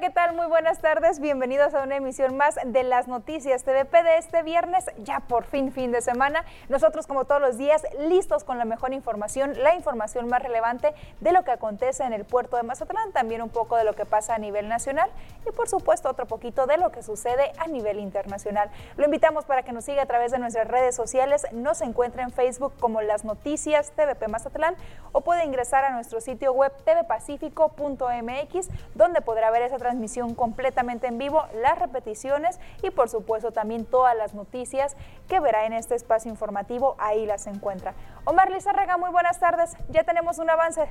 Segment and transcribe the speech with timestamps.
[0.00, 0.36] ¿qué tal?
[0.36, 1.18] Muy buenas tardes.
[1.18, 5.72] Bienvenidos a una emisión más de las noticias TVP de este viernes, ya por fin
[5.72, 6.44] fin de semana.
[6.68, 11.32] Nosotros, como todos los días, listos con la mejor información, la información más relevante de
[11.32, 14.36] lo que acontece en el puerto de Mazatlán, también un poco de lo que pasa
[14.36, 15.10] a nivel nacional
[15.44, 18.70] y, por supuesto, otro poquito de lo que sucede a nivel internacional.
[18.96, 21.44] Lo invitamos para que nos siga a través de nuestras redes sociales.
[21.52, 24.76] Nos encuentra en Facebook como Las Noticias TVP Mazatlán
[25.10, 29.87] o puede ingresar a nuestro sitio web tvpacífico.mx, donde podrá ver esa transmisión
[30.34, 34.96] completamente en vivo, las repeticiones y por supuesto también todas las noticias
[35.28, 37.94] que verá en este espacio informativo, ahí las encuentra.
[38.24, 40.88] Omar Lizarraga, muy buenas tardes, ya tenemos un avance.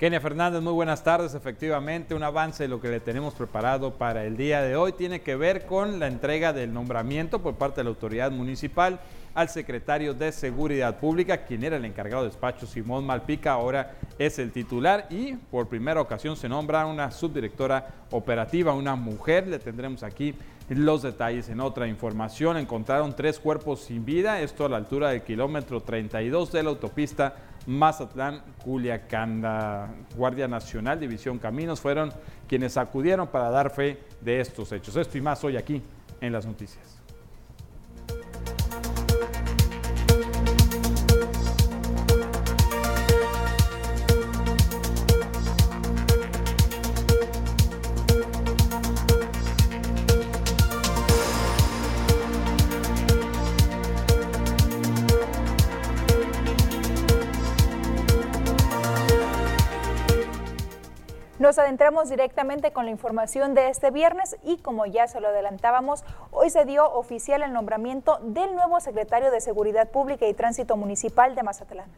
[0.00, 1.34] Kenia Fernández, muy buenas tardes.
[1.34, 5.20] Efectivamente, un avance de lo que le tenemos preparado para el día de hoy tiene
[5.20, 9.00] que ver con la entrega del nombramiento por parte de la autoridad municipal
[9.34, 14.38] al secretario de Seguridad Pública, quien era el encargado de despacho, Simón Malpica, ahora es
[14.38, 19.46] el titular y por primera ocasión se nombra una subdirectora operativa, una mujer.
[19.46, 20.34] Le tendremos aquí
[20.68, 22.56] los detalles en otra información.
[22.56, 27.34] Encontraron tres cuerpos sin vida, esto a la altura del kilómetro 32 de la autopista
[27.66, 29.42] Mazatlán, Culiacán.
[29.42, 32.12] La Guardia Nacional, División Caminos, fueron
[32.48, 34.96] quienes acudieron para dar fe de estos hechos.
[34.96, 35.82] Esto y más hoy aquí
[36.20, 36.99] en las noticias.
[61.40, 66.04] Nos adentramos directamente con la información de este viernes y como ya se lo adelantábamos,
[66.32, 71.34] hoy se dio oficial el nombramiento del nuevo secretario de Seguridad Pública y Tránsito Municipal
[71.34, 71.88] de Mazatlán.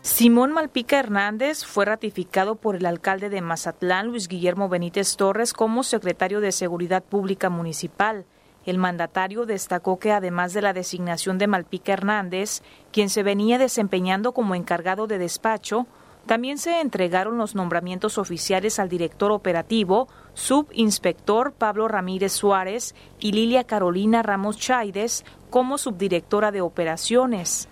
[0.00, 5.84] Simón Malpica Hernández fue ratificado por el alcalde de Mazatlán, Luis Guillermo Benítez Torres, como
[5.84, 8.26] secretario de Seguridad Pública Municipal.
[8.66, 14.32] El mandatario destacó que además de la designación de Malpica Hernández, quien se venía desempeñando
[14.32, 15.86] como encargado de despacho,
[16.26, 23.64] también se entregaron los nombramientos oficiales al director operativo, subinspector Pablo Ramírez Suárez y Lilia
[23.64, 27.68] Carolina Ramos Chaides como subdirectora de operaciones.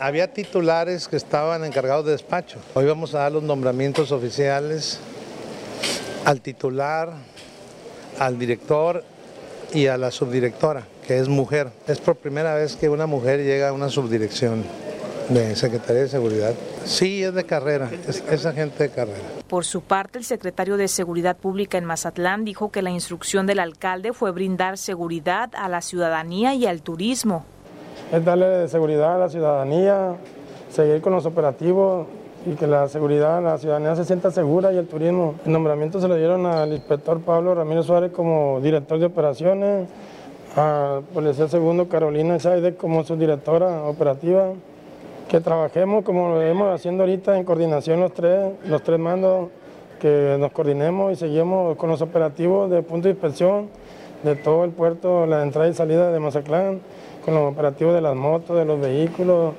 [0.00, 2.60] Había titulares que estaban encargados de despacho.
[2.74, 5.00] Hoy vamos a dar los nombramientos oficiales
[6.24, 7.12] al titular,
[8.20, 9.02] al director
[9.72, 11.70] y a la subdirectora, que es mujer.
[11.88, 14.64] Es por primera vez que una mujer llega a una subdirección
[15.28, 16.54] de Secretaría de Seguridad.
[16.84, 19.22] Sí, es de carrera, es, es, agente de carrera.
[19.48, 23.58] Por su parte, el secretario de Seguridad Pública en Mazatlán dijo que la instrucción del
[23.58, 27.44] alcalde fue brindar seguridad a la ciudadanía y al turismo.
[28.12, 30.16] Es darle seguridad a la ciudadanía,
[30.70, 32.06] seguir con los operativos
[32.46, 35.36] y que la seguridad, la ciudadanía se sienta segura y el turismo.
[35.46, 39.88] El nombramiento se le dieron al inspector Pablo Ramírez Suárez como director de operaciones,
[40.56, 44.52] a Policía Segundo Carolina Saide como subdirectora operativa
[45.34, 49.48] que trabajemos como lo vemos haciendo ahorita en coordinación los tres, los tres mandos,
[49.98, 53.68] que nos coordinemos y seguimos con los operativos de punto de inspección
[54.22, 56.80] de todo el puerto, la entrada y salida de Mazatlán,
[57.24, 59.54] con los operativos de las motos, de los vehículos,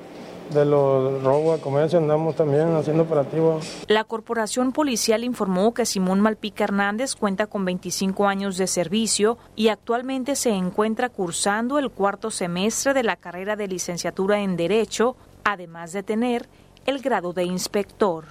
[0.54, 3.84] de los robos a comercio andamos también haciendo operativos.
[3.88, 9.68] La corporación policial informó que Simón Malpica Hernández cuenta con 25 años de servicio y
[9.68, 15.92] actualmente se encuentra cursando el cuarto semestre de la carrera de licenciatura en Derecho además
[15.92, 16.48] de tener
[16.86, 18.24] el grado de inspector.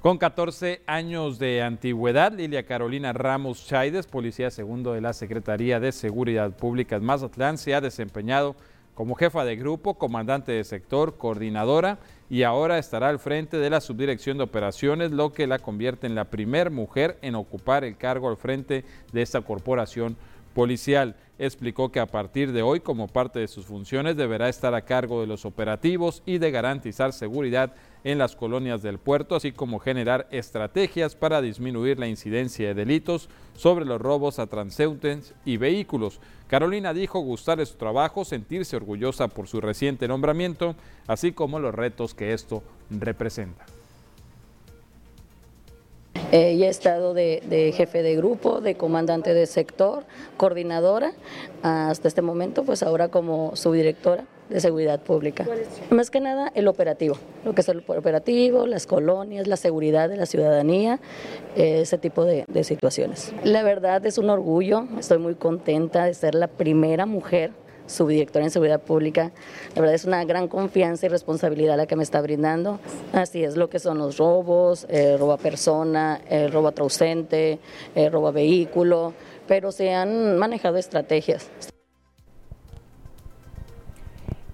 [0.00, 5.92] Con 14 años de antigüedad, Lilia Carolina Ramos Chaides, policía segundo de la Secretaría de
[5.92, 8.56] Seguridad Pública en Mazatlán, se ha desempeñado
[8.94, 11.98] como jefa de grupo, comandante de sector, coordinadora
[12.30, 16.14] y ahora estará al frente de la Subdirección de Operaciones, lo que la convierte en
[16.14, 20.16] la primer mujer en ocupar el cargo al frente de esta corporación
[20.54, 24.82] policial explicó que a partir de hoy, como parte de sus funciones, deberá estar a
[24.82, 27.74] cargo de los operativos y de garantizar seguridad
[28.04, 33.28] en las colonias del puerto, así como generar estrategias para disminuir la incidencia de delitos
[33.56, 36.20] sobre los robos a transeúntes y vehículos.
[36.46, 40.74] Carolina dijo gustar de su trabajo, sentirse orgullosa por su reciente nombramiento,
[41.06, 43.64] así como los retos que esto representa.
[46.32, 50.04] Eh, he estado de, jefe de grupo, de comandante de sector,
[50.38, 51.12] coordinadora,
[51.62, 55.46] hasta este momento, pues ahora como subdirectora de seguridad pública.
[55.90, 60.16] Más que nada el operativo, lo que es el operativo, las colonias, la seguridad de
[60.16, 61.00] la ciudadanía,
[61.54, 63.32] ese tipo de, situaciones.
[63.44, 67.52] La verdad es un orgullo, estoy muy contenta de ser la primera mujer
[67.86, 69.32] subdirectora en seguridad pública.
[69.74, 72.80] La verdad es una gran confianza y responsabilidad la que me está brindando.
[73.12, 76.72] Así es lo que son los robos, eh, robo a persona, eh, robo a
[77.94, 79.12] eh, robo a vehículo,
[79.46, 81.50] pero se han manejado estrategias.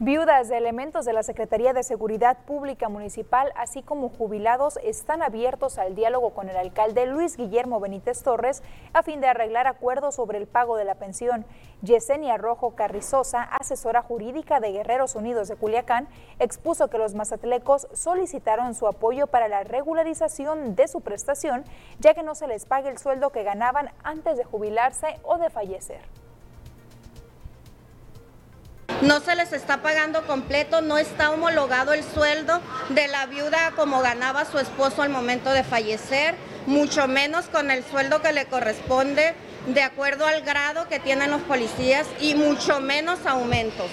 [0.00, 5.76] Viudas de elementos de la Secretaría de Seguridad Pública Municipal, así como jubilados, están abiertos
[5.76, 8.62] al diálogo con el alcalde Luis Guillermo Benítez Torres
[8.92, 11.44] a fin de arreglar acuerdos sobre el pago de la pensión.
[11.82, 16.06] Yesenia Rojo Carrizosa, asesora jurídica de Guerreros Unidos de Culiacán,
[16.38, 21.64] expuso que los mazatlecos solicitaron su apoyo para la regularización de su prestación,
[21.98, 25.50] ya que no se les pague el sueldo que ganaban antes de jubilarse o de
[25.50, 26.02] fallecer
[29.02, 32.60] no se les está pagando completo, no está homologado el sueldo
[32.90, 36.34] de la viuda como ganaba su esposo al momento de fallecer,
[36.66, 39.34] mucho menos con el sueldo que le corresponde
[39.66, 43.90] de acuerdo al grado que tienen los policías y mucho menos aumentos.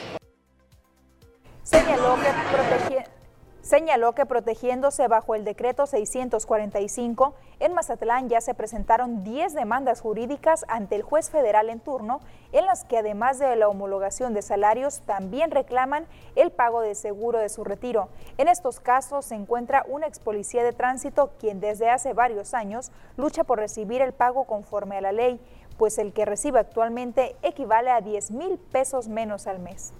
[3.65, 10.65] Señaló que protegiéndose bajo el decreto 645, en Mazatlán ya se presentaron 10 demandas jurídicas
[10.67, 12.19] ante el juez federal en turno,
[12.51, 17.39] en las que además de la homologación de salarios, también reclaman el pago de seguro
[17.39, 18.09] de su retiro.
[18.37, 22.91] En estos casos se encuentra una ex policía de tránsito quien desde hace varios años
[23.17, 25.41] lucha por recibir el pago conforme a la ley,
[25.79, 29.91] pues el que recibe actualmente equivale a 10 mil pesos menos al mes.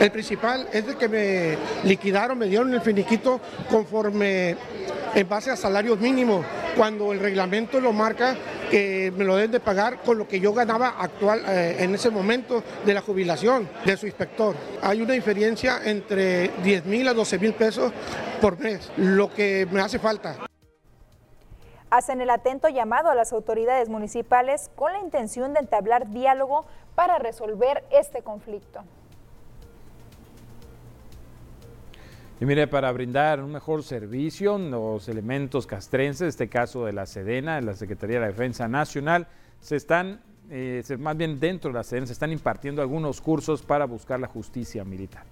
[0.00, 3.40] El principal es de que me liquidaron, me dieron el finiquito
[3.70, 4.56] conforme
[5.14, 6.44] en base a salarios mínimos,
[6.76, 8.36] cuando el reglamento lo marca
[8.70, 12.10] que me lo deben de pagar con lo que yo ganaba actual eh, en ese
[12.10, 14.54] momento de la jubilación de su inspector.
[14.82, 17.92] Hay una diferencia entre 10 mil a 12 mil pesos
[18.40, 20.36] por mes, lo que me hace falta.
[21.88, 27.18] Hacen el atento llamado a las autoridades municipales con la intención de entablar diálogo para
[27.18, 28.82] resolver este conflicto.
[32.38, 37.06] Y mire, para brindar un mejor servicio, los elementos castrenses, en este caso de la
[37.06, 39.26] Sedena, de la Secretaría de la Defensa Nacional,
[39.58, 43.86] se están, eh, más bien dentro de la Sedena, se están impartiendo algunos cursos para
[43.86, 45.24] buscar la justicia militar.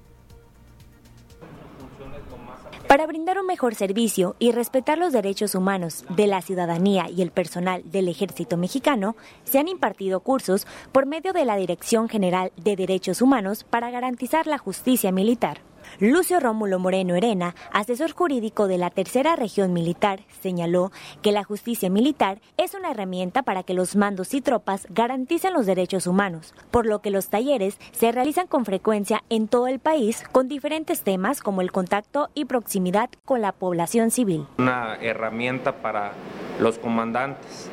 [2.89, 7.33] Para brindar un mejor servicio y respetar los derechos humanos de la ciudadanía y el
[7.33, 9.15] personal del ejército mexicano,
[9.45, 14.47] se han impartido cursos por medio de la Dirección General de Derechos Humanos para garantizar
[14.47, 15.74] la justicia militar.
[16.01, 20.91] Lucio Rómulo Moreno Herena, asesor jurídico de la Tercera Región Militar, señaló
[21.23, 25.67] que la justicia militar es una herramienta para que los mandos y tropas garanticen los
[25.67, 30.25] derechos humanos, por lo que los talleres se realizan con frecuencia en todo el país
[30.33, 34.47] con diferentes temas como el contacto y proximidad con la población civil.
[34.59, 36.13] Una herramienta para
[36.59, 37.71] los comandantes.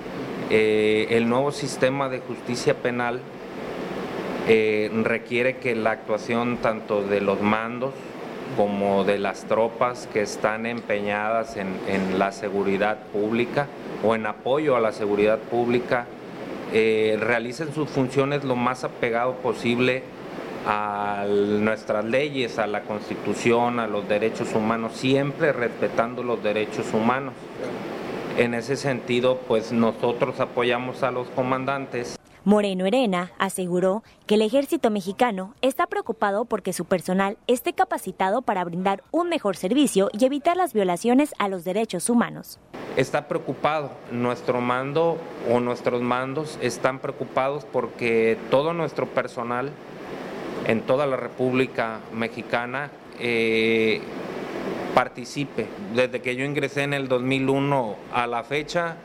[0.51, 3.21] Eh, el nuevo sistema de justicia penal
[4.47, 7.93] eh, requiere que la actuación tanto de los mandos
[8.55, 13.67] como de las tropas que están empeñadas en, la seguridad pública
[14.03, 16.05] o en apoyo a la seguridad pública
[16.73, 20.03] eh, realicen sus funciones lo más apegado posible
[20.65, 27.33] a nuestras leyes, a la constitución, a los derechos humanos, siempre respetando los derechos humanos.
[28.37, 34.89] En ese sentido, pues nosotros apoyamos a los comandantes Moreno Herena aseguró que el ejército
[34.89, 40.57] mexicano está preocupado porque su personal esté capacitado para brindar un mejor servicio y evitar
[40.57, 42.57] las violaciones a los derechos humanos.
[42.97, 45.17] Está preocupado, nuestro mando
[45.51, 49.69] o nuestros mandos están preocupados porque todo nuestro personal
[50.65, 54.01] en toda la República Mexicana eh,
[54.93, 55.67] participe.
[55.95, 58.97] Desde que yo ingresé en el 2001 a la fecha,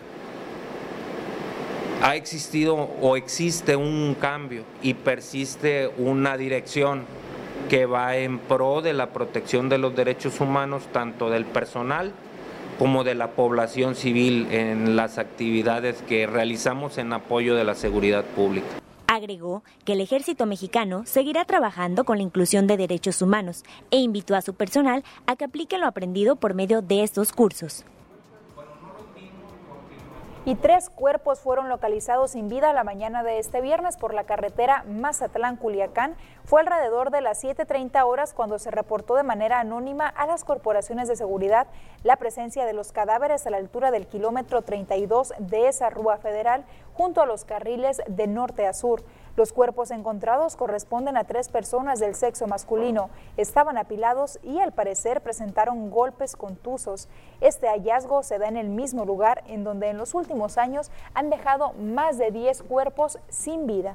[2.02, 7.04] ha existido o existe un cambio y persiste una dirección
[7.68, 12.12] que va en pro de la protección de los derechos humanos, tanto del personal
[12.78, 18.24] como de la población civil en las actividades que realizamos en apoyo de la seguridad
[18.24, 18.85] pública.
[19.16, 24.36] Agregó que el ejército mexicano seguirá trabajando con la inclusión de derechos humanos e invitó
[24.36, 27.86] a su personal a que aplique lo aprendido por medio de estos cursos
[30.46, 34.84] y tres cuerpos fueron localizados sin vida la mañana de este viernes por la carretera
[34.88, 36.14] Mazatlán-Culiacán.
[36.44, 41.08] Fue alrededor de las 7.30 horas cuando se reportó de manera anónima a las corporaciones
[41.08, 41.66] de seguridad
[42.04, 46.64] la presencia de los cadáveres a la altura del kilómetro 32 de esa rúa federal
[46.94, 49.02] junto a los carriles de norte a sur.
[49.36, 53.10] Los cuerpos encontrados corresponden a tres personas del sexo masculino.
[53.36, 57.08] Estaban apilados y al parecer presentaron golpes contusos.
[57.42, 61.28] Este hallazgo se da en el mismo lugar en donde en los últimos años han
[61.28, 63.94] dejado más de 10 cuerpos sin vida.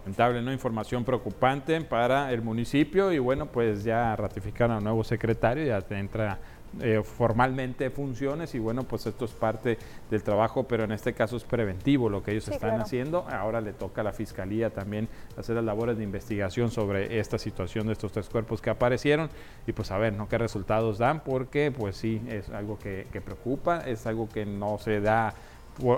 [0.00, 0.52] Lamentable, ¿no?
[0.52, 5.84] Información preocupante para el municipio y bueno, pues ya ratificaron a un nuevo secretario, ya
[5.96, 6.38] entra
[6.80, 9.78] eh, formalmente funciones y bueno, pues esto es parte
[10.10, 13.26] del trabajo, pero en este caso es preventivo lo que ellos están haciendo.
[13.28, 17.86] Ahora le toca a la Fiscalía también hacer las labores de investigación sobre esta situación
[17.86, 19.28] de estos tres cuerpos que aparecieron
[19.66, 20.28] y pues a ver, ¿no?
[20.28, 21.20] ¿Qué resultados dan?
[21.20, 25.34] Porque pues sí, es algo que, que preocupa, es algo que no se da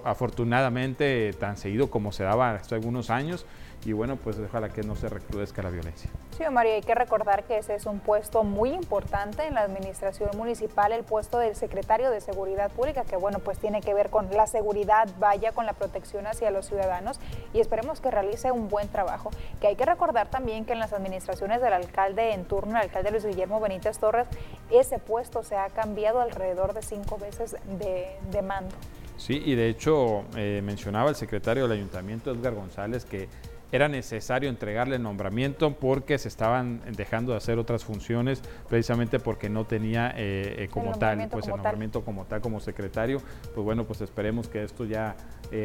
[0.05, 3.47] afortunadamente tan seguido como se daba hace algunos años
[3.85, 6.11] y bueno, pues ojalá que no se recrudezca la violencia.
[6.37, 10.31] Sí, María, hay que recordar que ese es un puesto muy importante en la administración
[10.37, 14.31] municipal, el puesto del secretario de Seguridad Pública, que bueno, pues tiene que ver con
[14.31, 17.21] la seguridad, vaya con la protección hacia los ciudadanos
[17.55, 19.31] y esperemos que realice un buen trabajo.
[19.61, 23.11] Que hay que recordar también que en las administraciones del alcalde en turno, el alcalde
[23.11, 24.29] Luis Guillermo Benítez Torres,
[24.71, 28.77] ese puesto se ha cambiado alrededor de cinco veces de, de mando.
[29.21, 33.29] Sí, y de hecho eh, mencionaba el secretario del ayuntamiento, Edgar González, que
[33.71, 39.51] era necesario entregarle el nombramiento porque se estaban dejando de hacer otras funciones precisamente porque
[39.51, 43.21] no tenía eh, eh, como tal, pues el nombramiento como tal como secretario.
[43.55, 45.15] Pues bueno, pues esperemos que esto ya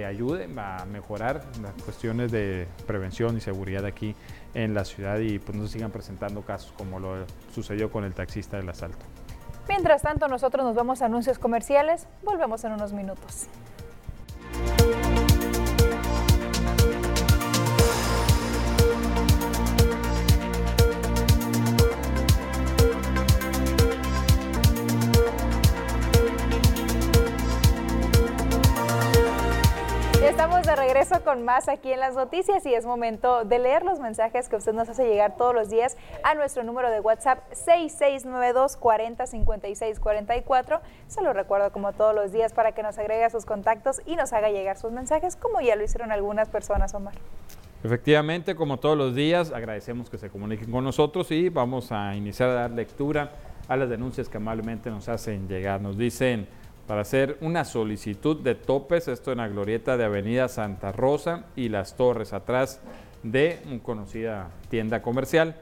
[0.06, 4.16] ayude a mejorar las cuestiones de prevención y seguridad aquí
[4.54, 8.14] en la ciudad y pues no se sigan presentando casos como lo sucedió con el
[8.14, 9.06] taxista del asalto.
[9.68, 12.08] Mientras tanto, nosotros nos vamos a anuncios comerciales.
[12.24, 13.48] Volvemos en unos minutos.
[30.46, 34.00] Estamos de regreso con más aquí en las noticias y es momento de leer los
[34.00, 38.78] mensajes que usted nos hace llegar todos los días a nuestro número de WhatsApp 6692
[38.78, 40.82] 40 56 44.
[41.08, 44.18] Se lo recuerdo como todos los días para que nos agregue a sus contactos y
[44.18, 47.16] nos haga llegar sus mensajes como ya lo hicieron algunas personas, Omar.
[47.84, 52.50] Efectivamente, como todos los días, agradecemos que se comuniquen con nosotros y vamos a iniciar
[52.50, 53.32] a dar lectura
[53.68, 55.82] a las denuncias que amablemente nos hacen llegar.
[55.82, 56.48] Nos dicen
[56.88, 61.70] para hacer una solicitud de topes, esto en la glorieta de Avenida Santa Rosa y
[61.70, 62.82] Las Torres, atrás
[63.24, 65.56] de una conocida tienda comercial,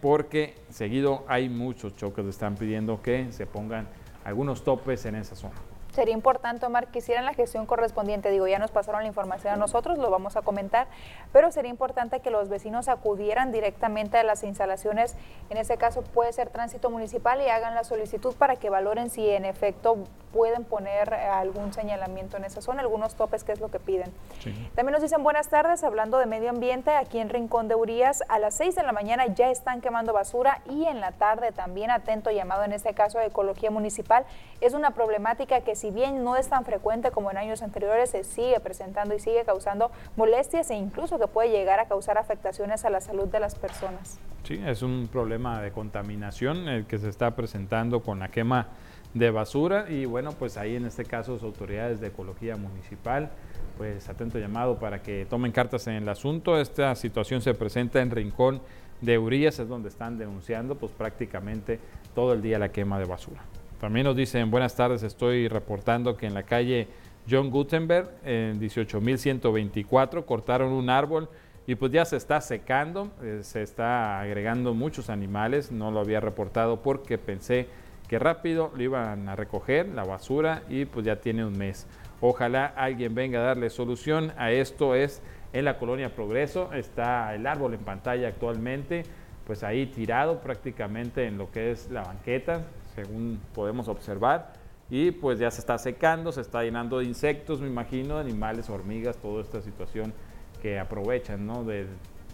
[0.00, 3.88] porque seguido hay muchos choques, están pidiendo que se pongan
[4.24, 5.67] algunos topes en esa zona
[5.98, 8.30] sería importante, Omar, que hicieran la gestión correspondiente.
[8.30, 10.86] Digo, ya nos pasaron la información a nosotros, lo vamos a comentar,
[11.32, 15.16] pero sería importante que los vecinos acudieran directamente a las instalaciones,
[15.50, 19.28] en ese caso puede ser tránsito municipal, y hagan la solicitud para que valoren si
[19.28, 19.96] en efecto
[20.32, 24.12] pueden poner algún señalamiento en esa zona, algunos topes, que es lo que piden.
[24.76, 28.38] También nos dicen buenas tardes, hablando de medio ambiente, aquí en Rincón de Urias, a
[28.38, 32.30] las 6 de la mañana ya están quemando basura y en la tarde también atento
[32.30, 34.26] llamado en este caso a Ecología Municipal.
[34.60, 38.10] Es una problemática que si si bien no es tan frecuente como en años anteriores,
[38.10, 42.84] se sigue presentando y sigue causando molestias e incluso que puede llegar a causar afectaciones
[42.84, 44.20] a la salud de las personas.
[44.42, 48.68] Sí, es un problema de contaminación el que se está presentando con la quema
[49.14, 53.30] de basura y bueno, pues ahí en este caso las autoridades de ecología municipal,
[53.78, 56.60] pues atento llamado para que tomen cartas en el asunto.
[56.60, 58.60] Esta situación se presenta en Rincón
[59.00, 61.80] de Urias, es donde están denunciando pues prácticamente
[62.14, 63.40] todo el día la quema de basura.
[63.80, 66.88] También nos dicen, buenas tardes, estoy reportando que en la calle
[67.30, 71.28] John Gutenberg, en 18.124, cortaron un árbol
[71.64, 76.18] y pues ya se está secando, eh, se está agregando muchos animales, no lo había
[76.18, 77.68] reportado porque pensé
[78.08, 81.86] que rápido lo iban a recoger, la basura, y pues ya tiene un mes.
[82.20, 87.46] Ojalá alguien venga a darle solución a esto, es en la colonia Progreso, está el
[87.46, 89.04] árbol en pantalla actualmente,
[89.46, 92.62] pues ahí tirado prácticamente en lo que es la banqueta,
[93.04, 94.52] según podemos observar.
[94.90, 99.18] Y pues ya se está secando, se está llenando de insectos, me imagino, animales, hormigas,
[99.18, 100.14] toda esta situación
[100.62, 101.62] que aprovechan, ¿no?
[101.62, 101.86] De,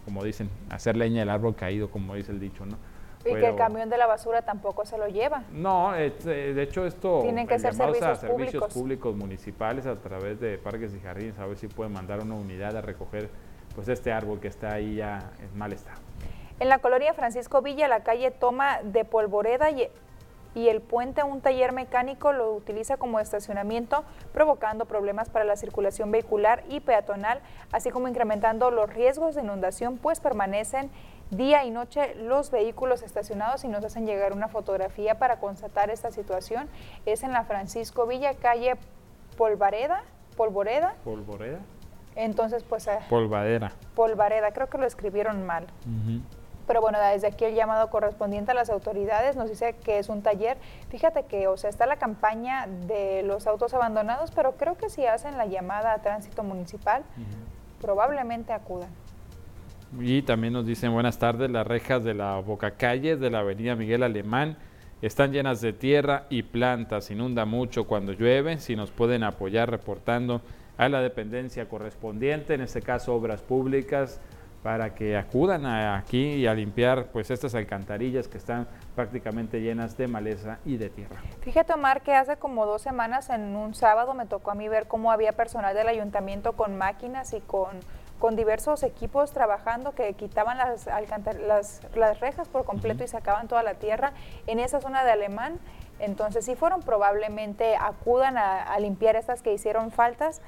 [0.04, 2.76] como dicen, hacer leña del árbol caído, como dice el dicho, ¿no?
[3.26, 5.44] Y que el camión de la basura tampoco se lo lleva.
[5.50, 7.22] No, eh, de hecho esto...
[7.22, 9.16] Tienen que ser servicios, a servicios públicos.
[9.16, 12.82] municipales a través de parques y jardines, a ver si pueden mandar una unidad a
[12.82, 13.30] recoger
[13.74, 15.98] pues este árbol que está ahí ya en mal estado.
[16.60, 19.88] En la colonia Francisco Villa, la calle toma de Polvoreda y
[20.54, 26.10] y el puente un taller mecánico lo utiliza como estacionamiento, provocando problemas para la circulación
[26.10, 27.40] vehicular y peatonal,
[27.72, 30.90] así como incrementando los riesgos de inundación, pues permanecen
[31.30, 36.10] día y noche los vehículos estacionados y nos hacen llegar una fotografía para constatar esta
[36.10, 36.68] situación.
[37.06, 38.76] Es en la Francisco Villa, calle
[39.36, 40.02] Polvareda,
[40.36, 40.94] Polvoreda.
[41.04, 41.58] Polvoreda.
[42.16, 42.86] Entonces, pues...
[42.86, 43.72] Eh, Polvadera.
[43.94, 45.66] Polvareda, creo que lo escribieron mal.
[46.66, 50.22] Pero bueno, desde aquí el llamado correspondiente a las autoridades nos dice que es un
[50.22, 50.56] taller.
[50.88, 55.06] Fíjate que, o sea, está la campaña de los autos abandonados, pero creo que si
[55.06, 57.02] hacen la llamada a tránsito municipal,
[57.80, 58.88] probablemente acudan.
[60.00, 63.76] Y también nos dicen buenas tardes, las rejas de la Boca Calle de la avenida
[63.76, 64.56] Miguel Alemán
[65.02, 70.40] están llenas de tierra y plantas, inunda mucho cuando llueve, si nos pueden apoyar reportando
[70.78, 74.20] a la dependencia correspondiente, en este caso obras públicas,
[74.64, 78.66] para que acudan aquí y a limpiar pues estas alcantarillas que están
[78.96, 81.20] prácticamente llenas de maleza y de tierra.
[81.42, 84.88] Fíjate Omar que hace como dos semanas en un sábado me tocó a mí ver
[84.88, 87.78] cómo había personal del ayuntamiento con máquinas y con,
[88.18, 90.86] con diversos equipos trabajando que quitaban las,
[91.46, 94.14] las, las rejas por completo y sacaban toda la tierra
[94.46, 95.58] en esa zona de Alemán.
[95.98, 100.40] Entonces si fueron probablemente acudan a, a limpiar estas que hicieron faltas,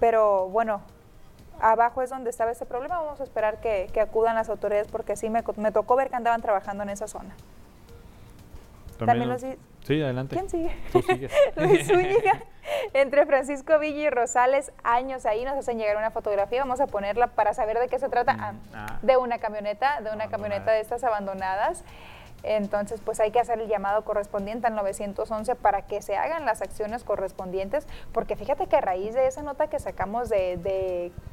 [0.00, 0.82] pero bueno,
[1.62, 3.00] abajo es donde estaba ese problema.
[3.00, 5.42] Vamos a esperar que, acudan las autoridades porque sí me,
[5.72, 7.34] tocó ver que andaban trabajando en esa zona.
[8.98, 9.42] También, los,
[9.84, 10.36] Sí, adelante.
[10.36, 10.70] ¿Quién sigue?
[11.56, 12.40] Luis Zúñiga.
[12.94, 16.60] Entre Francisco Villa y Rosales, años ahí, nos hacen llegar una fotografía.
[16.60, 18.34] Vamos a ponerla para saber de qué se trata.
[18.34, 18.98] Mm, ah, ah.
[19.02, 21.84] De una camioneta, de una camioneta de estas abandonadas.
[22.42, 26.62] Entonces, pues hay que hacer el llamado correspondiente al 911 para que se hagan las
[26.62, 30.56] acciones correspondientes, porque fíjate que a raíz de esa nota que sacamos de,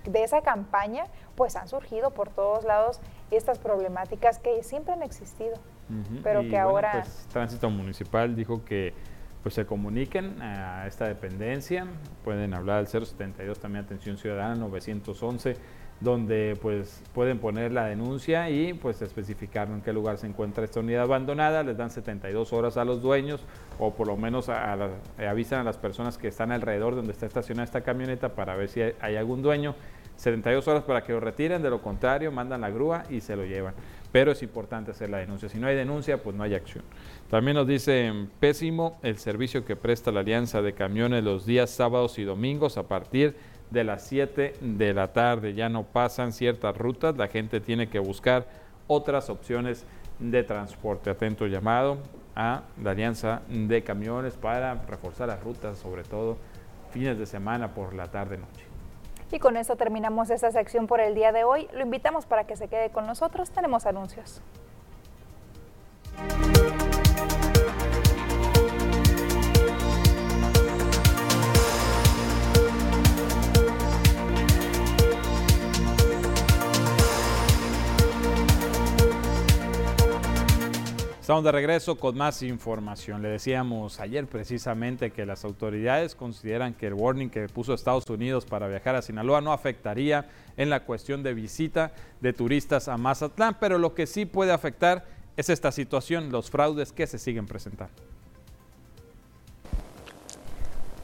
[0.05, 2.99] de, esa campaña, pues han surgido por todos lados
[3.31, 5.57] estas problemáticas que siempre han existido,
[6.23, 6.91] pero que ahora...
[6.91, 8.93] Pues, Tránsito Municipal dijo que
[9.41, 11.87] pues se comuniquen a esta dependencia,
[12.25, 15.55] pueden hablar al 072 también Atención Ciudadana 911
[16.01, 20.79] donde pues pueden poner la denuncia y pues especificar en qué lugar se encuentra esta
[20.79, 23.41] unidad abandonada, les dan 72 horas a los dueños
[23.79, 27.81] o por lo menos avisan a las personas que están alrededor donde está estacionada esta
[27.81, 29.75] camioneta para ver si hay, algún dueño,
[30.15, 33.45] 72 horas para que lo retiren, de lo contrario mandan la grúa y se lo
[33.45, 33.73] llevan.
[34.11, 35.49] Pero es importante hacer la denuncia.
[35.49, 36.83] Si no hay denuncia, pues no hay acción.
[37.29, 42.17] También nos dice pésimo el servicio que presta la Alianza de Camiones los días sábados
[42.17, 43.37] y domingos a partir de
[43.69, 45.53] de las 7 de la tarde.
[45.53, 48.45] Ya no pasan ciertas rutas, la gente tiene que buscar
[48.87, 49.85] otras opciones
[50.19, 51.09] de transporte.
[51.09, 51.97] Atento llamado
[52.35, 56.37] a la Alianza de Camiones para reforzar las rutas, sobre todo
[56.91, 58.65] fines de semana por la tarde-noche.
[59.31, 61.67] Y con esto terminamos esta sección por el día de hoy.
[61.73, 63.51] Lo invitamos para que se quede con nosotros.
[63.51, 64.41] Tenemos anuncios.
[81.29, 83.21] Estamos de regreso con más información.
[83.21, 88.47] Le decíamos ayer precisamente que las autoridades consideran que el warning que puso Estados Unidos
[88.47, 93.57] para viajar a Sinaloa no afectaría en la cuestión de visita de turistas a Mazatlán,
[93.59, 95.05] pero lo que sí puede afectar
[95.37, 97.93] es esta situación, los fraudes que se siguen presentando.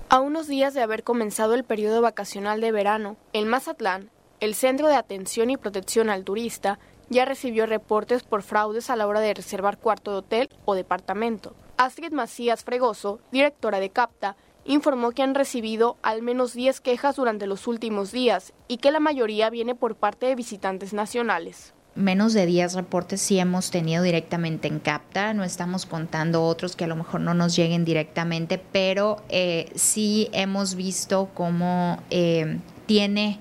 [0.09, 4.09] A unos días de haber comenzado el periodo vacacional de verano, en Mazatlán,
[4.39, 9.07] el Centro de Atención y Protección al Turista ya recibió reportes por fraudes a la
[9.07, 11.55] hora de reservar cuarto de hotel o departamento.
[11.77, 17.47] Astrid Macías Fregoso, directora de CAPTA, informó que han recibido al menos 10 quejas durante
[17.47, 21.73] los últimos días y que la mayoría viene por parte de visitantes nacionales.
[21.93, 26.83] Menos de 10 reportes sí hemos tenido directamente en CAPTA, no estamos contando otros que
[26.83, 33.39] a lo mejor no nos lleguen directamente, pero eh, sí hemos visto cómo eh, tiene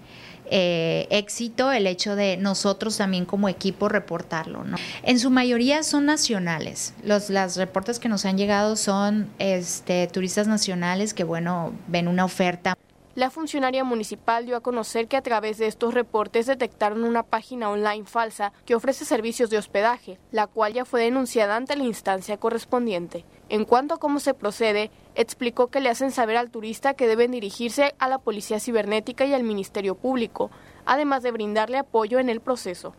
[0.56, 4.64] eh, éxito el hecho de nosotros también como equipo reportarlo.
[5.02, 6.94] En su mayoría son nacionales.
[7.02, 12.24] Los las reportes que nos han llegado son este, turistas nacionales que, bueno, ven una
[12.24, 12.76] oferta
[13.16, 17.70] la funcionaria municipal dio a conocer que a través de estos reportes detectaron una página
[17.70, 22.38] online falsa que ofrece servicios de hospedaje, la cual ya fue denunciada ante la instancia
[22.38, 23.24] correspondiente.
[23.48, 27.30] En cuanto a cómo se procede, explicó que le hacen saber al turista que deben
[27.30, 30.50] dirigirse a la Policía Cibernética y al Ministerio Público,
[30.87, 32.94] además de brindarle apoyo en el proceso.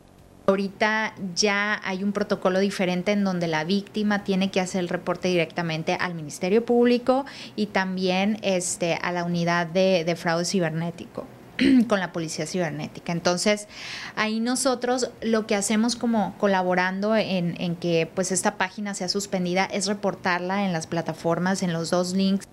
[0.47, 5.27] Ahorita ya hay un protocolo diferente en donde la víctima tiene que hacer el reporte
[5.27, 11.25] directamente al Ministerio Público y también este, a la unidad de, fraude cibernético
[11.87, 13.11] con la policía cibernética.
[13.11, 13.67] Entonces,
[14.15, 19.87] ahí nosotros lo que hacemos como colaborando en, que pues esta página sea suspendida es
[19.87, 22.47] reportarla en las plataformas, en los dos links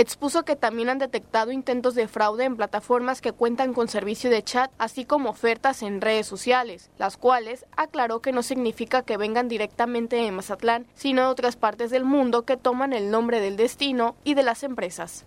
[0.00, 4.42] Expuso que también han detectado intentos de fraude en plataformas que cuentan con servicio de
[4.42, 9.48] chat, así como ofertas en redes sociales, las cuales aclaró que no significa que vengan
[9.48, 14.16] directamente de Mazatlán, sino de otras partes del mundo que toman el nombre del destino
[14.24, 15.26] y de las empresas.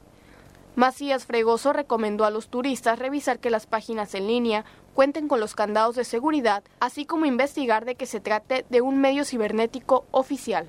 [0.76, 5.54] Macías Fregoso recomendó a los turistas revisar que las páginas en línea cuenten con los
[5.54, 10.68] candados de seguridad, así como investigar de que se trate de un medio cibernético oficial.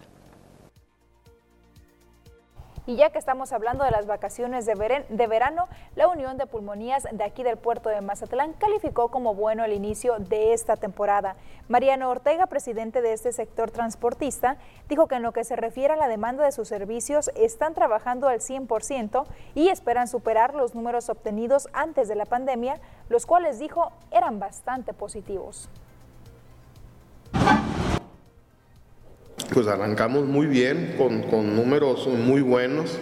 [2.86, 7.24] Y ya que estamos hablando de las vacaciones de, verano, la Unión de Pulmonías de
[7.24, 11.36] aquí del puerto de Mazatlán calificó como bueno el inicio de esta temporada.
[11.68, 15.96] Mariano Ortega, presidente de este sector transportista, dijo que en lo que se refiere a
[15.96, 21.68] la demanda de sus servicios están trabajando al 100% y esperan superar los números obtenidos
[21.72, 25.70] antes de la pandemia, los cuales dijo eran bastante positivos.
[29.52, 32.98] Pues arrancamos muy bien, con, números muy buenos.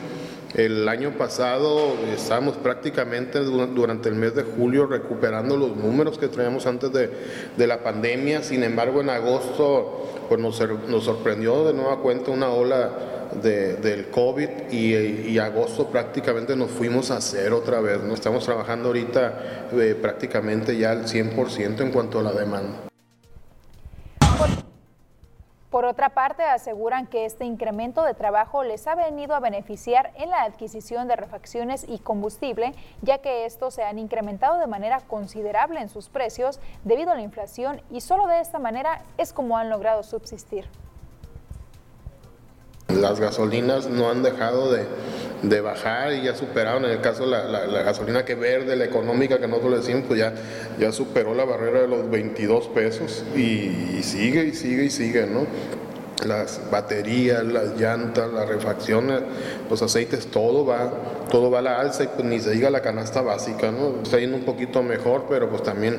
[0.54, 6.66] El año pasado estábamos prácticamente durante el mes de julio recuperando los números que traíamos
[6.66, 8.42] antes de, la pandemia.
[8.42, 10.56] Sin embargo, en agosto pues nos,
[11.02, 12.90] sorprendió de nueva cuenta una ola
[13.42, 18.02] del COVID y, agosto prácticamente nos fuimos a cero otra vez.
[18.02, 18.12] ¿no?
[18.12, 22.91] Estamos trabajando ahorita eh, prácticamente ya al 100% en cuanto a la demanda.
[25.72, 30.28] Por otra parte, aseguran que este incremento de trabajo les ha venido a beneficiar en
[30.28, 35.80] la adquisición de refacciones y combustible, ya que estos se han incrementado de manera considerable
[35.80, 39.70] en sus precios debido a la inflación y solo de esta manera es como han
[39.70, 40.66] logrado subsistir.
[42.88, 44.86] Las gasolinas no han dejado de,
[45.60, 49.48] bajar y ya superaron, en el caso la, la, gasolina que verde, la económica que
[49.48, 50.32] nosotros le decimos, pues ya,
[50.78, 55.46] ya superó la barrera de los 22 pesos y, sigue y sigue y sigue, ¿no?
[56.24, 59.22] Las baterías, las llantas, las refacciones,
[59.68, 60.92] los aceites, todo va,
[61.30, 64.02] todo va a la alza y pues ni se diga la canasta básica, ¿no?
[64.02, 65.98] Está yendo un poquito mejor, pero pues también,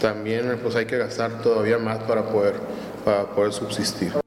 [0.00, 2.54] también pues hay que gastar todavía más para poder,
[3.04, 4.23] para poder subsistir.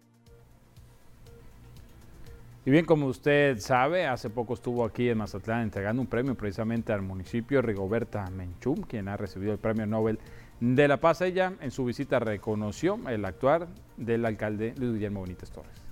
[2.68, 6.92] Y bien, como usted sabe, hace poco estuvo aquí en Mazatlán entregando un premio precisamente
[6.92, 10.20] al municipio Rigoberta Menchum, quien ha recibido el premio Nobel
[10.60, 11.22] de la Paz.
[11.22, 15.87] Ella en su visita reconoció el actuar del alcalde Luis Guillermo Benítez Torres.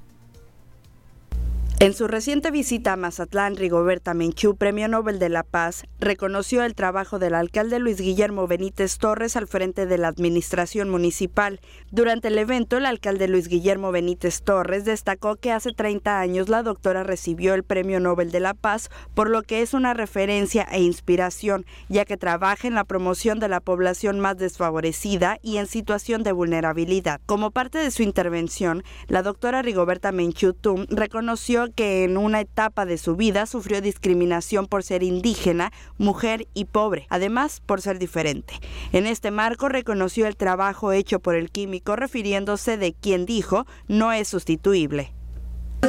[1.82, 6.74] En su reciente visita a Mazatlán, Rigoberta Menchú, Premio Nobel de la Paz, reconoció el
[6.74, 11.60] trabajo del alcalde Luis Guillermo Benítez Torres al frente de la administración municipal.
[11.92, 16.64] Durante el evento, el alcalde Luis Guillermo Benítez Torres destacó que hace 30 años la
[16.64, 20.82] doctora recibió el Premio Nobel de la Paz, por lo que es una referencia e
[20.82, 26.24] inspiración, ya que trabaja en la promoción de la población más desfavorecida y en situación
[26.24, 27.20] de vulnerabilidad.
[27.26, 32.86] Como parte de su intervención, la doctora Rigoberta Menchú Tum reconoció que en una etapa
[32.86, 38.54] de su vida sufrió discriminación por ser indígena, mujer y pobre, además por ser diferente.
[38.92, 44.12] En este marco reconoció el trabajo hecho por el químico refiriéndose de quien dijo no
[44.12, 45.12] es sustituible.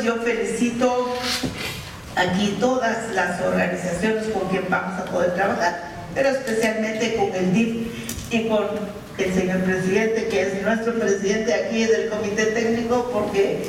[0.04, 1.14] Yo felicito
[2.16, 8.32] aquí todas las organizaciones con quien vamos a poder trabajar, pero especialmente con el DIF
[8.32, 8.66] y con
[9.18, 13.62] el señor presidente, que es nuestro presidente aquí del comité técnico, porque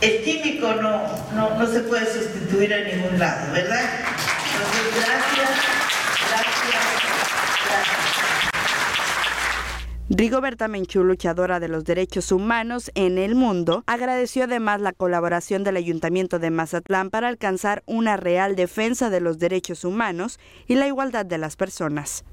[0.00, 1.02] el químico no,
[1.34, 3.82] no, se puede sustituir a ningún lado, ¿verdad?
[4.52, 5.50] Entonces, gracias,
[6.30, 6.70] gracias,
[7.66, 8.00] gracias.
[10.08, 15.76] Rigoberta Menchú, luchadora de los derechos humanos en el mundo, agradeció además la colaboración del
[15.76, 21.26] Ayuntamiento de Mazatlán para alcanzar una real defensa de los derechos humanos y la igualdad
[21.26, 22.24] de las personas.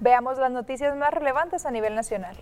[0.00, 2.36] Veamos las noticias más relevantes a nivel nacional.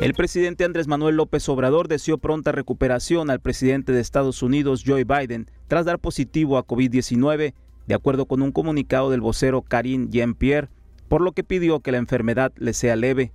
[0.00, 5.04] El presidente Andrés Manuel López Obrador deseó pronta recuperación al presidente de Estados Unidos, Joe
[5.04, 7.52] Biden, tras dar positivo a COVID-19,
[7.86, 10.70] de acuerdo con un comunicado del vocero Karine Jean-Pierre,
[11.08, 13.34] por lo que pidió que la enfermedad le sea leve.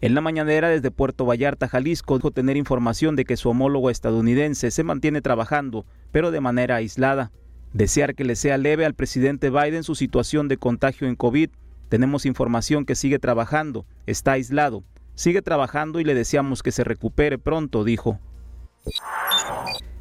[0.00, 4.70] En la mañanera desde Puerto Vallarta, Jalisco, dijo tener información de que su homólogo estadounidense
[4.70, 7.30] se mantiene trabajando, pero de manera aislada.
[7.74, 11.50] Desear que le sea leve al presidente Biden su situación de contagio en COVID.
[11.90, 14.82] Tenemos información que sigue trabajando, está aislado,
[15.16, 18.20] Sigue trabajando y le deseamos que se recupere pronto, dijo.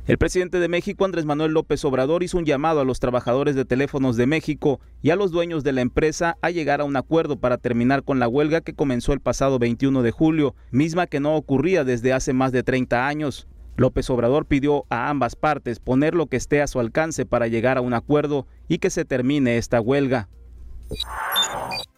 [0.07, 3.63] El presidente de México, Andrés Manuel López Obrador, hizo un llamado a los trabajadores de
[3.63, 7.39] teléfonos de México y a los dueños de la empresa a llegar a un acuerdo
[7.39, 11.35] para terminar con la huelga que comenzó el pasado 21 de julio, misma que no
[11.35, 13.47] ocurría desde hace más de 30 años.
[13.77, 17.77] López Obrador pidió a ambas partes poner lo que esté a su alcance para llegar
[17.77, 20.27] a un acuerdo y que se termine esta huelga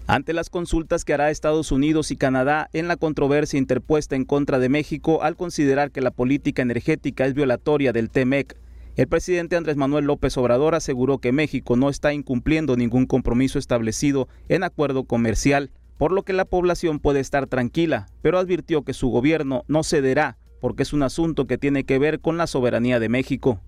[0.07, 4.57] ante las consultas que hará Estados Unidos y Canadá en la controversia interpuesta en contra
[4.57, 8.57] de México al considerar que la política energética es violatoria del TEMEC.
[8.95, 14.27] El presidente Andrés Manuel López Obrador aseguró que México no está incumpliendo ningún compromiso establecido
[14.47, 19.09] en acuerdo comercial, por lo que la población puede estar tranquila, pero advirtió que su
[19.09, 23.09] gobierno no cederá porque es un asunto que tiene que ver con la soberanía de
[23.09, 23.61] México.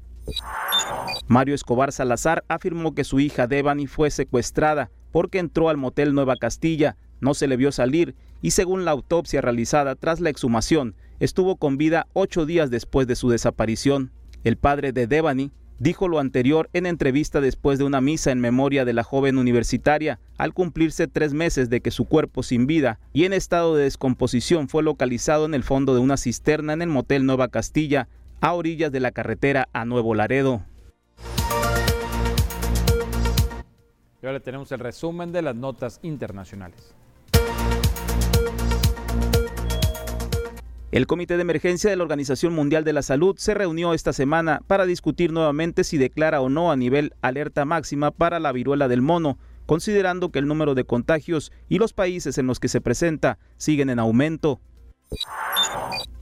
[1.27, 6.35] Mario Escobar Salazar afirmó que su hija Devani fue secuestrada porque entró al motel Nueva
[6.35, 11.57] Castilla, no se le vio salir y según la autopsia realizada tras la exhumación, estuvo
[11.57, 14.11] con vida ocho días después de su desaparición.
[14.43, 18.85] El padre de Devani dijo lo anterior en entrevista después de una misa en memoria
[18.85, 23.23] de la joven universitaria, al cumplirse tres meses de que su cuerpo sin vida y
[23.25, 27.25] en estado de descomposición fue localizado en el fondo de una cisterna en el motel
[27.25, 28.07] Nueva Castilla,
[28.41, 30.63] a orillas de la carretera a Nuevo Laredo.
[34.21, 36.93] Y ahora tenemos el resumen de las notas internacionales.
[40.91, 44.61] El Comité de Emergencia de la Organización Mundial de la Salud se reunió esta semana
[44.65, 49.03] para discutir nuevamente si declara o no a nivel alerta máxima para la viruela del
[49.03, 53.37] mono, considerando que el número de contagios y los países en los que se presenta
[53.57, 54.59] siguen en aumento.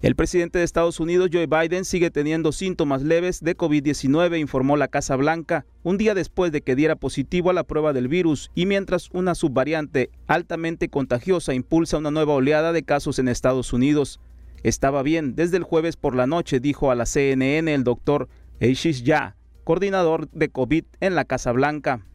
[0.02, 4.88] El presidente de Estados Unidos, Joe Biden, sigue teniendo síntomas leves de COVID-19, informó la
[4.88, 8.66] Casa Blanca, un día después de que diera positivo a la prueba del virus y
[8.66, 14.22] mientras una subvariante altamente contagiosa impulsa una nueva oleada de casos en Estados Unidos.
[14.64, 18.30] Estaba bien desde el jueves por la noche, dijo a la CNN el doctor
[18.62, 22.06] Ashish Ya, coordinador de COVID en la Casa Blanca.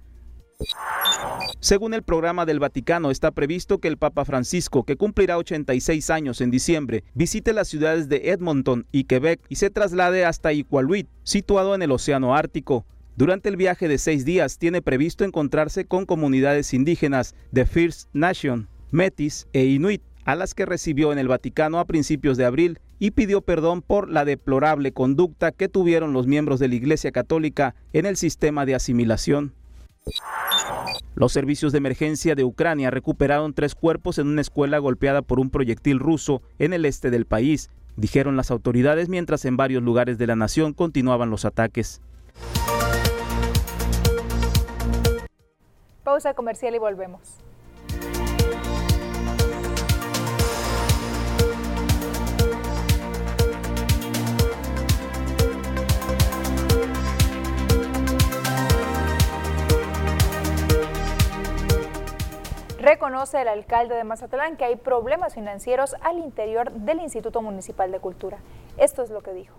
[1.60, 6.40] Según el programa del Vaticano, está previsto que el Papa Francisco, que cumplirá 86 años
[6.40, 11.74] en diciembre, visite las ciudades de Edmonton y Quebec y se traslade hasta Iqaluit, situado
[11.74, 12.84] en el Océano Ártico.
[13.16, 18.68] Durante el viaje de seis días tiene previsto encontrarse con comunidades indígenas de First Nation,
[18.90, 23.10] Metis e Inuit, a las que recibió en el Vaticano a principios de abril y
[23.10, 28.06] pidió perdón por la deplorable conducta que tuvieron los miembros de la Iglesia Católica en
[28.06, 29.54] el sistema de asimilación.
[31.14, 35.50] Los servicios de emergencia de Ucrania recuperaron tres cuerpos en una escuela golpeada por un
[35.50, 40.26] proyectil ruso en el este del país, dijeron las autoridades mientras en varios lugares de
[40.26, 42.00] la nación continuaban los ataques.
[46.02, 47.41] Pausa comercial y volvemos.
[62.82, 68.00] Reconoce el alcalde de Mazatlán que hay problemas financieros al interior del Instituto Municipal de
[68.00, 68.38] Cultura.
[68.76, 69.54] Esto es lo que dijo.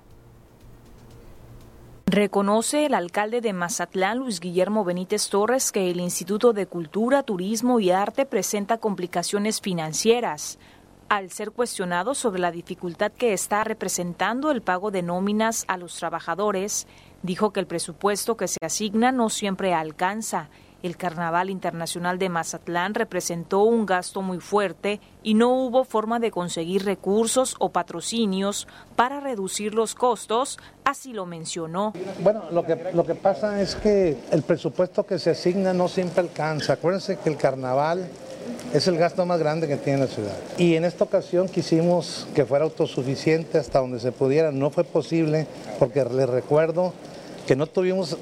[2.05, 7.79] Reconoce el alcalde de Mazatlán, Luis Guillermo Benítez Torres, que el Instituto de Cultura, Turismo
[7.79, 10.59] y Arte presenta complicaciones financieras.
[11.07, 15.95] Al ser cuestionado sobre la dificultad que está representando el pago de nóminas a los
[15.95, 16.87] trabajadores,
[17.21, 20.49] dijo que el presupuesto que se asigna no siempre alcanza
[20.83, 26.29] el Carnaval Internacional de Mazatlán representó un gasto muy fuerte y no hubo forma de
[26.29, 28.67] conseguir recursos o patrocinios
[28.97, 31.93] para reducir los costos, así lo mencionó.
[32.19, 36.21] Bueno, lo que, lo que pasa es que el presupuesto que se asigna no siempre
[36.21, 36.73] alcanza.
[36.73, 38.05] Acuérdense que el Carnaval
[38.73, 40.35] es el gasto más grande que tiene la ciudad.
[40.57, 44.51] Y en esta ocasión quisimos que fuera autosuficiente hasta donde se pudiera.
[44.51, 45.47] No fue posible
[45.79, 46.91] porque les recuerdo
[47.47, 48.17] que no tuvimos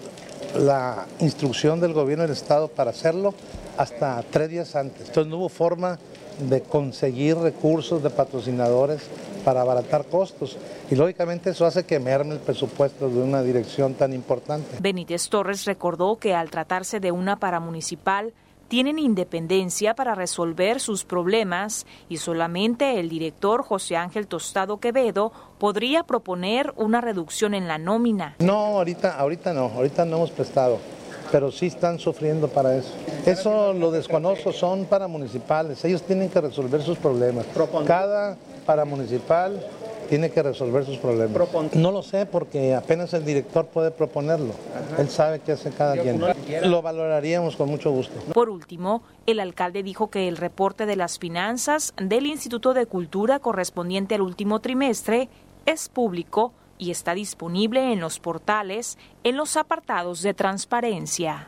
[0.56, 3.34] la instrucción del gobierno del estado para hacerlo
[3.78, 5.08] hasta tres días antes.
[5.08, 6.00] Entonces no hubo forma
[6.40, 9.02] de conseguir recursos de patrocinadores
[9.46, 10.58] para abaratar costos
[10.90, 14.78] y lógicamente eso hace que merme el presupuesto de una dirección tan importante.
[14.80, 18.34] Benítez Torres recordó que al tratarse de una paramunicipal,
[18.72, 26.04] tienen independencia para resolver sus problemas y solamente el director José Ángel Tostado Quevedo podría
[26.04, 28.38] proponer una reducción en la nómina.
[28.40, 30.78] No, ahorita, ahorita no, ahorita no hemos prestado,
[31.34, 32.94] pero sí están sufriendo para eso.
[33.26, 37.48] Eso lo desconozco, son paramunicipales, ellos tienen que resolver sus problemas.
[37.86, 39.62] Cada paramunicipal
[40.12, 41.74] tiene que resolver sus problemas.
[41.74, 44.54] No lo sé porque apenas el director puede proponerlo.
[44.97, 46.21] Él sabe qué hace cada quien.
[46.69, 48.19] Lo valoraríamos con mucho gusto.
[48.34, 53.39] Por último, el alcalde dijo que el reporte de las finanzas del Instituto de Cultura
[53.39, 55.30] correspondiente al último trimestre
[55.65, 61.47] es público y está disponible en los portales en los apartados de transparencia.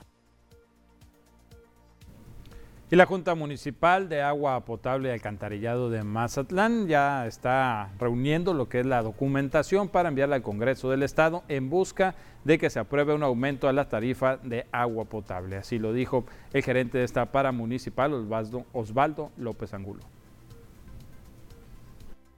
[2.94, 8.70] Y la Junta Municipal de Agua Potable y Alcantarillado de Mazatlán ya está reuniendo lo
[8.70, 12.78] que es la documentación para enviarla al Congreso del Estado en busca de que se
[12.78, 15.56] apruebe un aumento a la tarifa de agua potable.
[15.56, 20.13] Así lo dijo el gerente de esta paramunicipal, Osvaldo, Osvaldo López Angulo.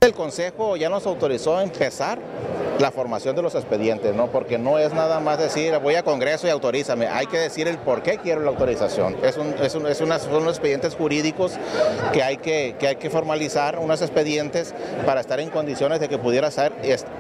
[0.06, 2.20] El Consejo ya nos autorizó a empezar
[2.80, 4.28] la formación de los expedientes, ¿no?
[4.28, 7.78] Porque no es nada más decir voy a Congreso y autorízame, hay que decir el
[7.78, 9.16] por qué quiero la autorización.
[9.24, 11.54] Es, un, es, un, es son unos expedientes jurídicos
[12.12, 14.74] que hay que, que hay que formalizar, unos expedientes
[15.06, 16.74] para estar en condiciones de que pudiera ser,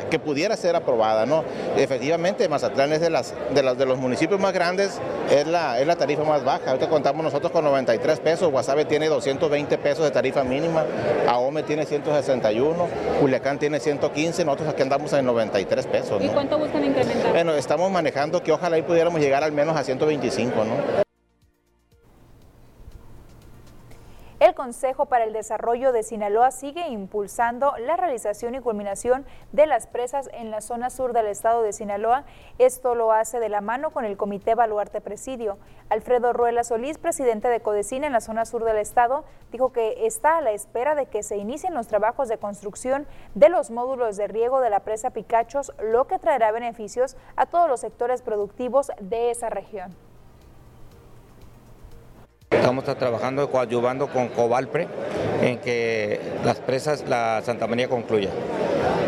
[0.10, 1.44] que pudiera ser aprobada, ¿no?
[1.78, 5.00] Efectivamente, Mazatlán es de, las, de, los municipios más grandes,
[5.32, 6.72] es la, es la tarifa más baja.
[6.72, 10.84] Ahorita contamos nosotros con 93 pesos, Guasave tiene 220 pesos de tarifa mínima,
[11.28, 12.75] AOME tiene 161,
[13.20, 16.24] Culiacán tiene 115, nosotros aquí andamos en 93 pesos.
[16.24, 17.32] ¿Y cuánto buscan incrementar?
[17.32, 21.05] Bueno, estamos manejando que ojalá ahí pudiéramos llegar al menos a 125, ¿no?
[24.56, 30.30] Consejo para el Desarrollo de Sinaloa sigue impulsando la realización y culminación de las presas
[30.34, 32.24] en la zona sur del estado de Sinaloa.
[32.58, 35.60] Esto lo hace de la mano con el Comité Baluarte Presidio.
[35.90, 40.38] Alfredo Ruela Solís, presidente de Codecina en la zona sur del estado, dijo que está
[40.38, 44.28] a la espera de que se inicien los trabajos de construcción de los módulos de
[44.28, 49.30] riego de la presa Picachos, lo que traerá beneficios a todos los sectores productivos de
[49.32, 49.96] esa región.
[52.58, 54.88] Estamos trabajando coadyuvando con Cobalpre
[55.42, 58.30] en que las presas, la Santa María concluya.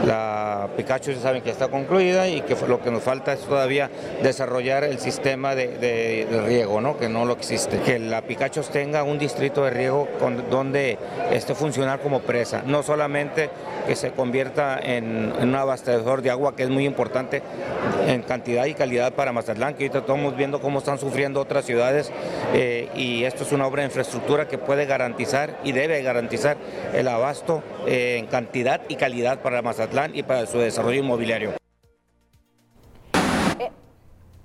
[0.06, 3.90] La Pikachu ya saben que está concluida y que lo que nos falta es todavía
[4.22, 6.98] desarrollar el sistema de, riego, ¿no?
[6.98, 7.80] que no lo existe.
[7.80, 10.08] Que la Pikachu tenga un distrito de riego
[10.50, 10.98] donde
[11.32, 13.50] esté funcionar como presa, no solamente
[13.88, 17.42] que se convierta en, un abastecedor de agua, que es muy importante
[18.06, 22.12] en cantidad y calidad para Mazatlán, que ahorita estamos viendo cómo están sufriendo otras ciudades
[22.54, 26.58] eh, y esto es una obra de infraestructura que puede garantizar y debe garantizar
[26.92, 31.52] el abasto eh, en cantidad y calidad para Mazatlán y para su desarrollo inmobiliario.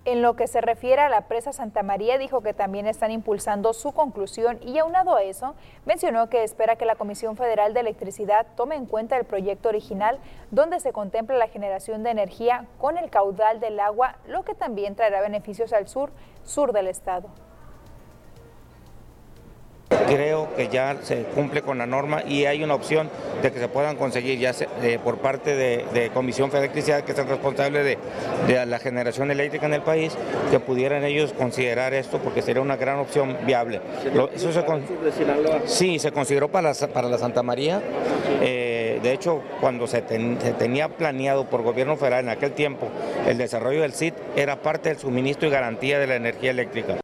[0.04, 3.72] En lo que se refiere a la presa Santa María, dijo que también están impulsando
[3.72, 5.54] su conclusión y aunado a eso,
[5.86, 10.18] mencionó que espera que la Comisión Federal de Electricidad tome en cuenta el proyecto original
[10.50, 14.96] donde se contempla la generación de energía con el caudal del agua, lo que también
[14.96, 16.10] traerá beneficios al sur,
[16.44, 17.30] sur del estado.
[20.12, 23.08] Creo que ya se cumple con la norma y hay una opción
[23.40, 27.12] de que se puedan conseguir ya eh, por parte de, Comisión Federal de Electricidad, que
[27.12, 30.14] es el responsable de, la generación eléctrica en el país,
[30.50, 33.80] que pudieran ellos considerar esto porque sería una gran opción viable.
[34.34, 34.62] eso se
[35.64, 37.80] sí, se consideró para la, para la Santa María.
[38.42, 42.88] Eh, de hecho, cuando se, se tenía planeado por gobierno federal en aquel tiempo
[43.26, 46.98] el desarrollo del CIT, era parte del suministro y garantía de la energía eléctrica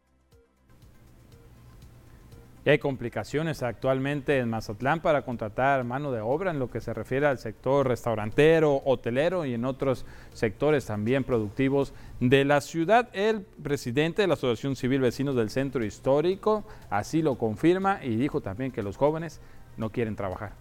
[2.71, 7.27] hay complicaciones actualmente en Mazatlán para contratar mano de obra en lo que se refiere
[7.27, 10.05] al sector restaurantero, hotelero y en otros
[10.35, 13.09] sectores también productivos de la ciudad.
[13.13, 18.41] El presidente de la Asociación Civil Vecinos del Centro Histórico así lo confirma y dijo
[18.41, 19.41] también que los jóvenes
[19.77, 20.53] no quieren trabajar.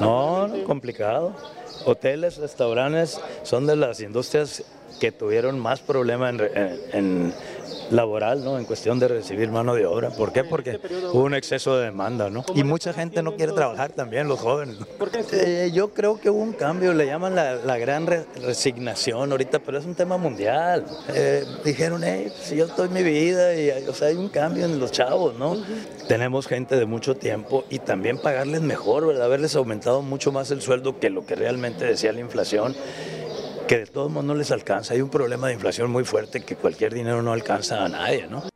[0.00, 1.34] No, complicado.
[1.84, 4.64] Hoteles, restaurantes son de las industrias
[4.98, 6.34] que tuvieron más problemas
[6.92, 7.34] en,
[7.90, 8.58] laboral, ¿no?
[8.58, 10.10] En cuestión de recibir mano de obra.
[10.10, 10.44] ¿Por qué?
[10.44, 10.80] Porque
[11.12, 12.44] hubo un exceso de demanda, ¿no?
[12.54, 14.76] Y mucha gente no quiere trabajar también, los jóvenes.
[15.32, 19.84] Eh, yo creo que hubo un cambio, le llaman la, gran resignación ahorita, pero es
[19.84, 20.84] un tema mundial.
[21.14, 24.78] Eh, dijeron, hey, si yo estoy mi vida, y, o sea, hay un cambio en
[24.78, 25.56] los chavos, ¿no?
[26.08, 29.24] Tenemos gente de mucho tiempo y también pagarles mejor, ¿verdad?
[29.24, 32.74] Haberles aumentado mucho más el sueldo que lo que realmente decía la inflación
[33.66, 34.94] que de todos modos no les alcanza.
[34.94, 38.53] Hay un problema de inflación muy fuerte que cualquier dinero no alcanza a nadie, ¿no?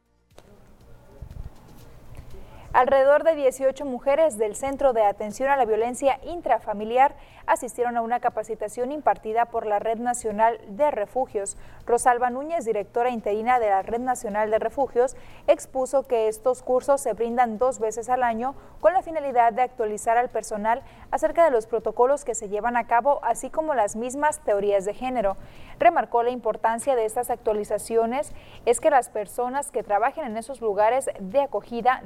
[2.75, 7.15] Alrededor de 18 mujeres del Centro de Atención a la Violencia Intrafamiliar
[7.47, 11.57] asistieron a una capacitación impartida por la Red Nacional de Refugios.
[11.87, 17.15] Rosalba Núñez, directora interina de la Red Nacional de Refugios, expuso que estos cursos se
[17.15, 21.67] brindan dos veces al año con la finalidad de actualizar al personal acerca de los
[21.67, 25.39] protocolos que se llevan a cabo, así como las mismas teorías de género.
[25.79, 28.35] Remarcó la importancia de estas actualizaciones
[28.67, 32.03] es que las personas que trabajen en esos lugares de acogida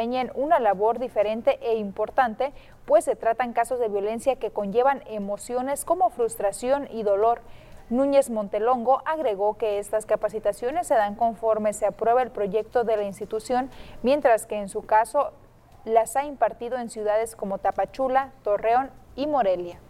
[0.00, 2.52] desempeñen una labor diferente e importante,
[2.86, 7.42] pues se tratan casos de violencia que conllevan emociones como frustración y dolor.
[7.90, 13.02] Núñez Montelongo agregó que estas capacitaciones se dan conforme se aprueba el proyecto de la
[13.02, 13.68] institución,
[14.02, 15.32] mientras que en su caso
[15.84, 19.80] las ha impartido en ciudades como Tapachula, Torreón y Morelia.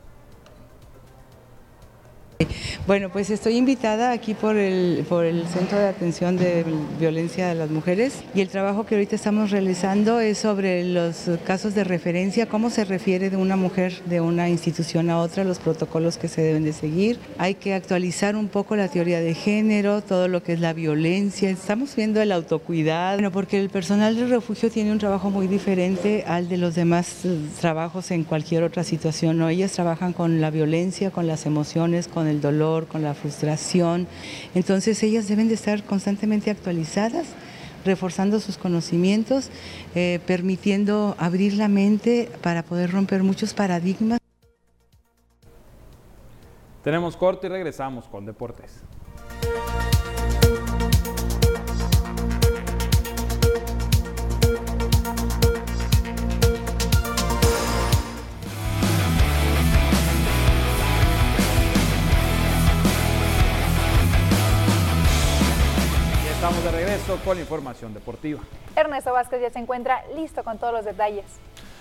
[2.86, 6.64] Bueno, pues estoy invitada aquí por el, por el Centro de Atención de
[6.98, 11.74] Violencia de las Mujeres y el trabajo que ahorita estamos realizando es sobre los casos
[11.74, 16.16] de referencia, cómo se refiere de una mujer de una institución a otra, los protocolos
[16.16, 17.18] que se deben de seguir.
[17.38, 21.50] Hay que actualizar un poco la teoría de género, todo lo que es la violencia.
[21.50, 26.24] Estamos viendo el autocuidado, bueno, porque el personal del refugio tiene un trabajo muy diferente
[26.26, 29.38] al de los demás eh, trabajos en cualquier otra situación.
[29.38, 29.48] ¿no?
[29.48, 34.06] Ellas trabajan con la violencia, con las emociones, con el dolor, con la frustración.
[34.54, 37.26] Entonces ellas deben de estar constantemente actualizadas
[37.84, 39.50] reforzando sus conocimientos,
[39.94, 44.18] eh, permitiendo abrir la mente para poder romper muchos paradigmas.
[46.84, 48.82] Tenemos corte y regresamos con deportes.
[66.70, 68.40] De regreso con la información deportiva.
[68.76, 71.24] Ernesto Vázquez ya se encuentra listo con todos los detalles.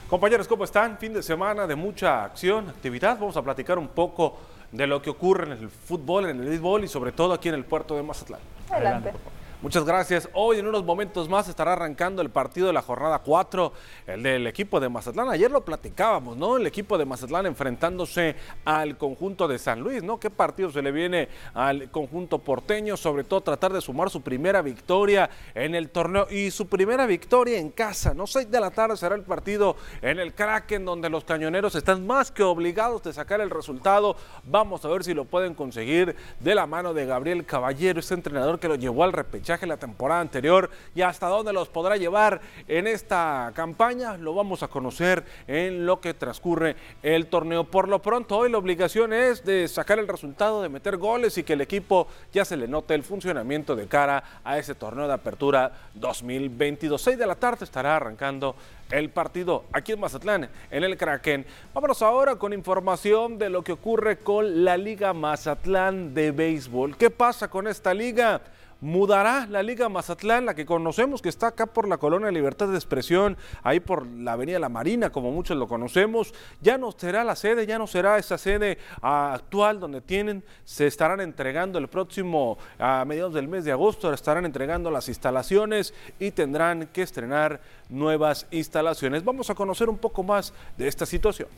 [0.09, 0.97] Compañeros, ¿cómo están?
[0.97, 3.17] Fin de semana de mucha acción, actividad.
[3.19, 4.37] Vamos a platicar un poco
[4.71, 7.55] de lo que ocurre en el fútbol, en el béisbol y sobre todo aquí en
[7.55, 8.39] el puerto de Mazatlán.
[8.71, 9.13] Adelante.
[9.61, 10.29] Muchas gracias.
[10.35, 13.73] Hoy en unos momentos más estará arrancando el partido de la jornada 4,
[14.07, 15.27] el del equipo de Mazatlán.
[15.27, 16.55] Ayer lo platicábamos, ¿no?
[16.55, 20.17] El equipo de Mazatlán enfrentándose al conjunto de San Luis, ¿no?
[20.17, 22.95] ¿Qué partido se le viene al conjunto porteño?
[22.95, 27.59] Sobre todo tratar de sumar su primera victoria en el torneo y su primera victoria
[27.59, 28.27] en casa, ¿no?
[28.27, 32.31] 6 de la tarde será el partido en el Kraken donde los cañoneros están más
[32.31, 34.15] que obligados de sacar el resultado.
[34.45, 38.57] Vamos a ver si lo pueden conseguir de la mano de Gabriel Caballero, este entrenador
[38.57, 42.85] que lo llevó al repechaje la temporada anterior y hasta dónde los podrá llevar en
[42.85, 47.63] esta campaña, lo vamos a conocer en lo que transcurre el torneo.
[47.63, 51.43] Por lo pronto, hoy la obligación es de sacar el resultado, de meter goles y
[51.43, 55.13] que el equipo ya se le note el funcionamiento de cara a ese torneo de
[55.13, 57.01] apertura 2022.
[57.01, 58.55] 6 de la tarde estará arrancando
[58.91, 61.45] el partido aquí en Mazatlán, en el Kraken.
[61.73, 66.97] Vámonos ahora con información de lo que ocurre con la Liga Mazatlán de Béisbol.
[66.97, 68.41] ¿Qué pasa con esta liga?
[68.81, 72.75] Mudará la Liga Mazatlán, la que conocemos, que está acá por la Colonia Libertad de
[72.75, 76.33] Expresión, ahí por la Avenida La Marina, como muchos lo conocemos.
[76.61, 80.87] Ya no será la sede, ya no será esa sede ah, actual donde tienen, se
[80.87, 86.31] estarán entregando el próximo, a mediados del mes de agosto, estarán entregando las instalaciones y
[86.31, 89.23] tendrán que estrenar nuevas instalaciones.
[89.23, 91.49] Vamos a conocer un poco más de esta situación.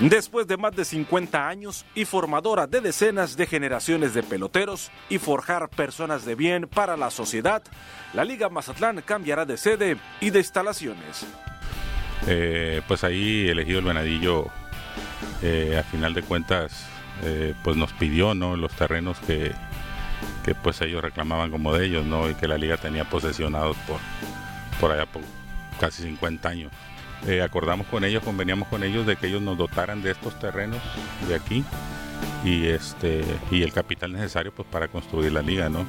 [0.00, 5.16] Después de más de 50 años y formadora de decenas de generaciones de peloteros y
[5.16, 7.62] forjar personas de bien para la sociedad,
[8.12, 11.24] la Liga Mazatlán cambiará de sede y de instalaciones.
[12.26, 14.48] Eh, pues ahí elegido el Venadillo,
[15.42, 16.86] eh, a final de cuentas,
[17.22, 18.54] eh, pues nos pidió ¿no?
[18.54, 19.52] los terrenos que,
[20.44, 22.28] que, pues ellos reclamaban como de ellos, ¿no?
[22.28, 23.98] y que la liga tenía posesionados por,
[24.78, 25.22] por allá por
[25.80, 26.72] casi 50 años.
[27.26, 30.80] Eh, acordamos con ellos, conveníamos con ellos de que ellos nos dotaran de estos terrenos
[31.28, 31.64] de aquí
[32.44, 35.84] y este y el capital necesario pues para construir la liga no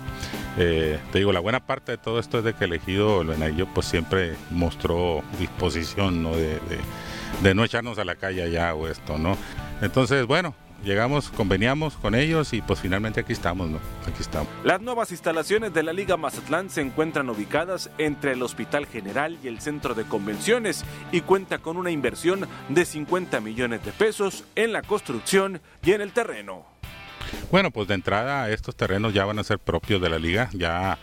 [0.57, 2.80] eh, te digo la buena parte de todo esto es de que el
[3.28, 9.17] Venadillo pues siempre mostró disposición no de no echarnos a la calle allá o esto
[9.17, 9.38] no
[9.82, 13.80] entonces bueno llegamos, conveníamos con ellos y pues finalmente aquí estamos, ¿no?
[14.07, 14.47] Aquí estamos.
[14.63, 19.47] Las nuevas instalaciones de la Liga Mazatlán se encuentran ubicadas entre el Hospital General y
[19.47, 24.73] el Centro de Convenciones y cuenta con una inversión de 50 millones de pesos en
[24.73, 26.65] la construcción y en el terreno.
[27.51, 30.49] Bueno, pues de entrada estos terrenos ya van a ser propios de la liga.
[30.53, 30.97] Ya,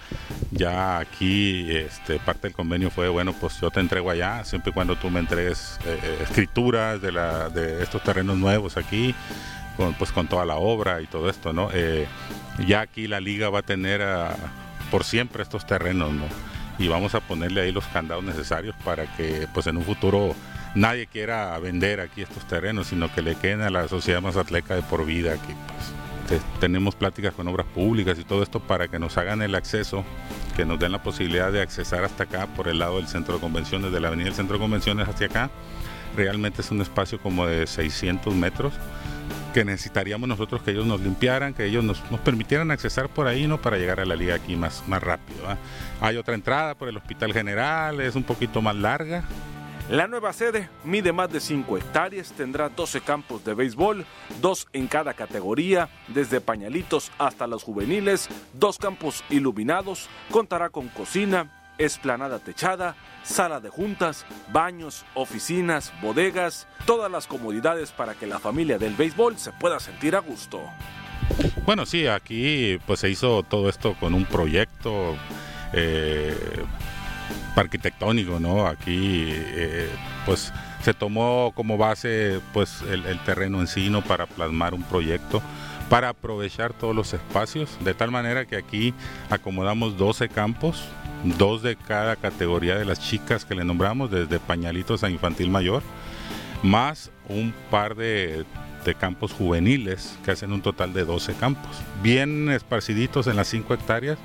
[0.50, 4.74] ya aquí este, parte del convenio fue, bueno, pues yo te entrego allá, siempre y
[4.74, 9.14] cuando tú me entregues eh, escrituras de, la, de estos terrenos nuevos aquí
[9.76, 11.70] con, pues con toda la obra y todo esto, ¿no?
[11.72, 12.06] Eh,
[12.66, 14.36] ya aquí la liga va a tener ah,
[14.90, 16.24] por siempre estos terrenos, ¿no?
[16.78, 20.34] Y vamos a ponerle ahí los candados necesarios para que pues en un futuro
[20.74, 24.74] nadie quiera vender aquí estos terrenos, sino que le queden a la sociedad más atleca
[24.74, 25.54] de por vida aquí,
[26.28, 26.42] pues.
[26.58, 30.04] tenemos pláticas con obras públicas y todo esto para que nos hagan el acceso,
[30.56, 33.40] que nos den la posibilidad de accesar hasta acá por el lado del centro de
[33.40, 35.50] convenciones, de la avenida del centro de convenciones hacia acá.
[36.16, 38.72] Realmente es un espacio como de 600 metros
[39.52, 43.60] que necesitaríamos nosotros que ellos nos limpiaran, que ellos nos, permitieran accesar por ahí, ¿no?
[43.60, 45.40] Para llegar a la liga aquí más, más rápido.
[46.00, 49.24] Hay otra entrada por el Hospital General, es un poquito más larga.
[49.90, 54.06] La nueva sede mide más de 5 hectáreas, tendrá 12 campos de béisbol,
[54.40, 61.53] dos en cada categoría, desde pañalitos hasta los juveniles, dos campos iluminados, contará con cocina,
[61.78, 68.78] esplanada techada, sala de juntas, baños, oficinas, bodegas, todas las comodidades para que la familia
[68.78, 70.60] del béisbol se pueda sentir a gusto.
[71.64, 75.16] Bueno, sí, aquí pues se hizo todo esto con un proyecto
[75.72, 76.36] eh,
[77.56, 78.66] arquitectónico, ¿no?
[78.66, 79.88] Aquí eh,
[80.26, 80.52] pues
[80.82, 85.42] se tomó como base pues el, el terreno encino para plasmar un proyecto
[85.88, 88.94] para aprovechar todos los espacios, de tal manera que aquí
[89.30, 90.84] acomodamos 12 campos,
[91.24, 95.82] dos de cada categoría de las chicas que le nombramos, desde pañalitos a infantil mayor,
[96.62, 98.44] más un par de,
[98.98, 101.70] campos juveniles que hacen un total de 12 campos,
[102.02, 104.18] bien esparciditos en las 5 hectáreas.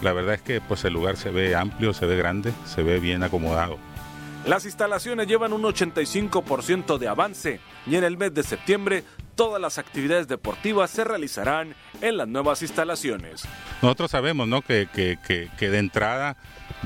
[0.00, 2.98] La verdad es que pues el lugar se ve amplio, se ve grande, se ve
[2.98, 3.76] bien acomodado.
[4.46, 9.04] Las instalaciones llevan un 85% de avance y en el mes de septiembre
[9.40, 13.48] todas las actividades deportivas se realizarán en las nuevas instalaciones.
[13.80, 14.60] Nosotros sabemos ¿no?
[14.60, 15.16] que, que,
[15.56, 16.36] que, de entrada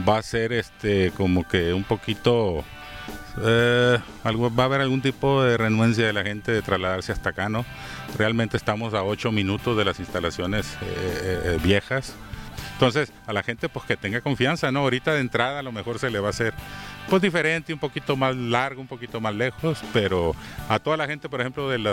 [0.09, 2.62] va a ser este como que un poquito
[3.42, 7.30] eh, algo, va a haber algún tipo de renuencia de la gente de trasladarse hasta
[7.30, 7.64] acá, ¿no?
[8.16, 10.76] Realmente estamos a 8 minutos de las instalaciones eh,
[11.57, 12.14] eh, viejas.
[12.74, 14.78] Entonces, a la gente pues que tenga confianza, ¿no?
[14.78, 16.55] Ahorita de entrada a lo mejor se le va a hacer
[17.09, 20.34] pues diferente, un poquito más largo, un poquito más lejos, pero
[20.68, 21.86] a toda la gente, por ejemplo, del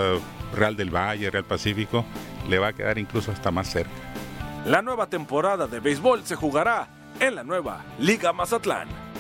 [0.56, 2.06] Real del Valle, Real Pacífico,
[2.50, 3.92] le va a quedar incluso hasta más cerca.
[4.66, 6.88] La nueva temporada de béisbol se jugará
[7.20, 9.11] en la nueva Liga Mazatlán.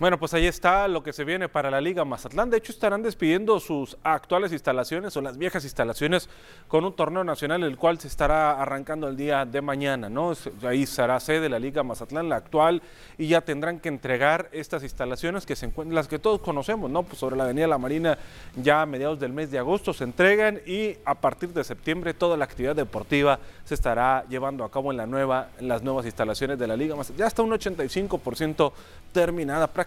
[0.00, 2.50] Bueno, pues ahí está lo que se viene para la Liga Mazatlán.
[2.50, 6.28] De hecho, estarán despidiendo sus actuales instalaciones o las viejas instalaciones
[6.66, 10.32] con un torneo nacional, el cual se estará arrancando el día de mañana, ¿no?
[10.64, 12.82] Ahí será sede la Liga Mazatlán, la actual,
[13.18, 17.04] y ya tendrán que entregar estas instalaciones que se encuentran, las que todos conocemos, ¿no?
[17.04, 18.18] Pues sobre la Avenida La Marina,
[18.56, 22.36] ya a mediados del mes de agosto se entregan y a partir de septiembre toda
[22.36, 26.58] la actividad deportiva se estará llevando a cabo en la nueva, en las nuevas instalaciones
[26.58, 27.18] de la Liga Mazatlán.
[27.20, 28.72] Ya está un 85%
[29.12, 29.84] terminada prácticamente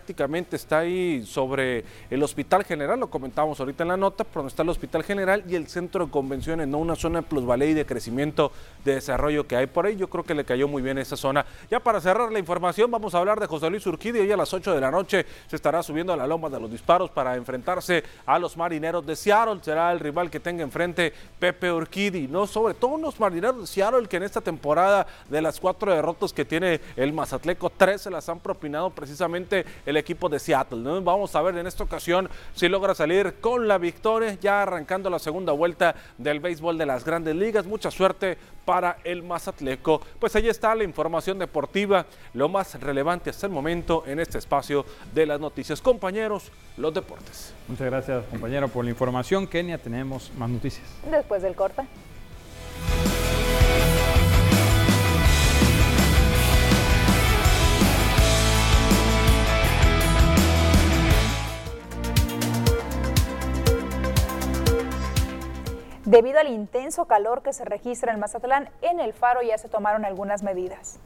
[0.56, 4.64] está ahí sobre el Hospital General, lo comentábamos ahorita en la nota, por donde está
[4.64, 7.86] el Hospital General y el Centro de Convenciones, no una zona de plusvalía y de
[7.86, 8.52] crecimiento,
[8.84, 9.96] de desarrollo que hay por ahí.
[9.96, 11.46] Yo creo que le cayó muy bien esa zona.
[11.70, 14.20] Ya para cerrar la información, vamos a hablar de José Luis Urquidi.
[14.20, 16.72] Hoy a las 8 de la noche se estará subiendo a la loma de los
[16.72, 19.60] disparos para enfrentarse a los marineros de Seattle.
[19.62, 22.48] Será el rival que tenga enfrente Pepe Urquidi, ¿no?
[22.48, 26.46] Sobre todo unos marineros de Seattle que en esta temporada de las cuatro derrotas que
[26.46, 30.80] tiene el Mazatleco, tres se las han propinado precisamente el equipo de Seattle.
[30.80, 31.02] ¿no?
[31.02, 35.18] Vamos a ver en esta ocasión si logra salir con la victoria, ya arrancando la
[35.18, 37.66] segunda vuelta del béisbol de las grandes ligas.
[37.66, 40.02] Mucha suerte para el Mazatleco.
[40.20, 44.86] Pues ahí está la información deportiva, lo más relevante hasta el momento en este espacio
[45.16, 45.82] de las noticias.
[45.82, 47.54] Compañeros, los deportes.
[47.70, 49.48] Muchas gracias, compañero, por la información.
[49.48, 50.86] Kenia, tenemos más noticias.
[51.10, 51.84] Después del corte.
[66.08, 70.06] Debido al intenso calor que se registra en Mazatlán, en el faro ya se tomaron
[70.06, 71.02] algunas medidas.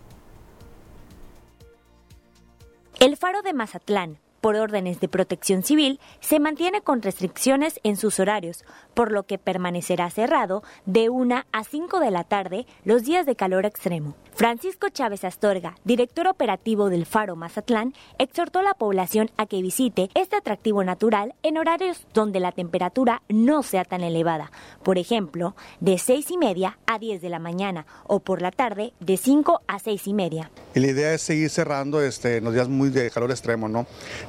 [2.99, 8.19] El faro de Mazatlán, por órdenes de protección civil, se mantiene con restricciones en sus
[8.19, 13.25] horarios, por lo que permanecerá cerrado de 1 a 5 de la tarde los días
[13.25, 14.13] de calor extremo.
[14.33, 20.09] Francisco Chávez Astorga, director operativo del Faro Mazatlán, exhortó a la población a que visite
[20.15, 24.51] este atractivo natural en horarios donde la temperatura no sea tan elevada,
[24.83, 28.93] por ejemplo, de 6 y media a 10 de la mañana o por la tarde
[28.99, 30.49] de 5 a 6 y media.
[30.73, 33.85] Y la idea es seguir cerrando este, en los días muy de calor extremo, ¿no?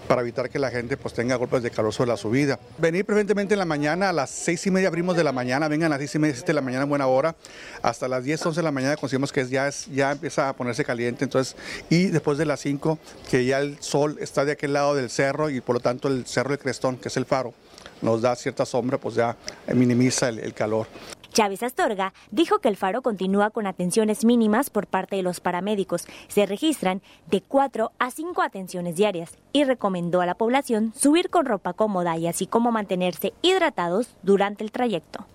[0.08, 2.58] Para evitar que la gente pues tenga golpes de calor sobre la subida.
[2.78, 5.92] Venir preferentemente en la mañana, a las 6 y media abrimos de la mañana, vengan
[5.92, 7.36] a las 6 y media, 7 de la mañana, buena hora,
[7.82, 10.84] hasta las 10, 11 de la mañana conseguimos que ya es ya empieza a ponerse
[10.84, 11.56] caliente, entonces,
[11.90, 12.98] y después de las 5,
[13.30, 16.26] que ya el sol está de aquel lado del cerro y por lo tanto el
[16.26, 17.54] cerro del Crestón, que es el faro,
[18.00, 19.36] nos da cierta sombra, pues ya
[19.72, 20.86] minimiza el, el calor.
[21.32, 26.04] Chávez Astorga dijo que el faro continúa con atenciones mínimas por parte de los paramédicos.
[26.28, 31.46] Se registran de 4 a 5 atenciones diarias y recomendó a la población subir con
[31.46, 35.26] ropa cómoda y así como mantenerse hidratados durante el trayecto.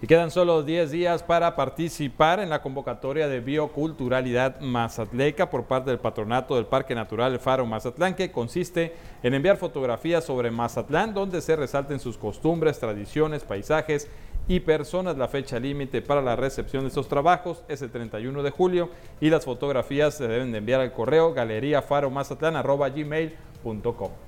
[0.00, 5.90] Y quedan solo 10 días para participar en la convocatoria de bioculturalidad mazatleca por parte
[5.90, 8.94] del patronato del Parque Natural Faro Mazatlán, que consiste
[9.24, 14.08] en enviar fotografías sobre Mazatlán, donde se resalten sus costumbres, tradiciones, paisajes
[14.46, 15.18] y personas.
[15.18, 18.90] La fecha límite para la recepción de estos trabajos es el 31 de julio
[19.20, 24.27] y las fotografías se deben de enviar al correo galeriafaromazatlán.gmail.com.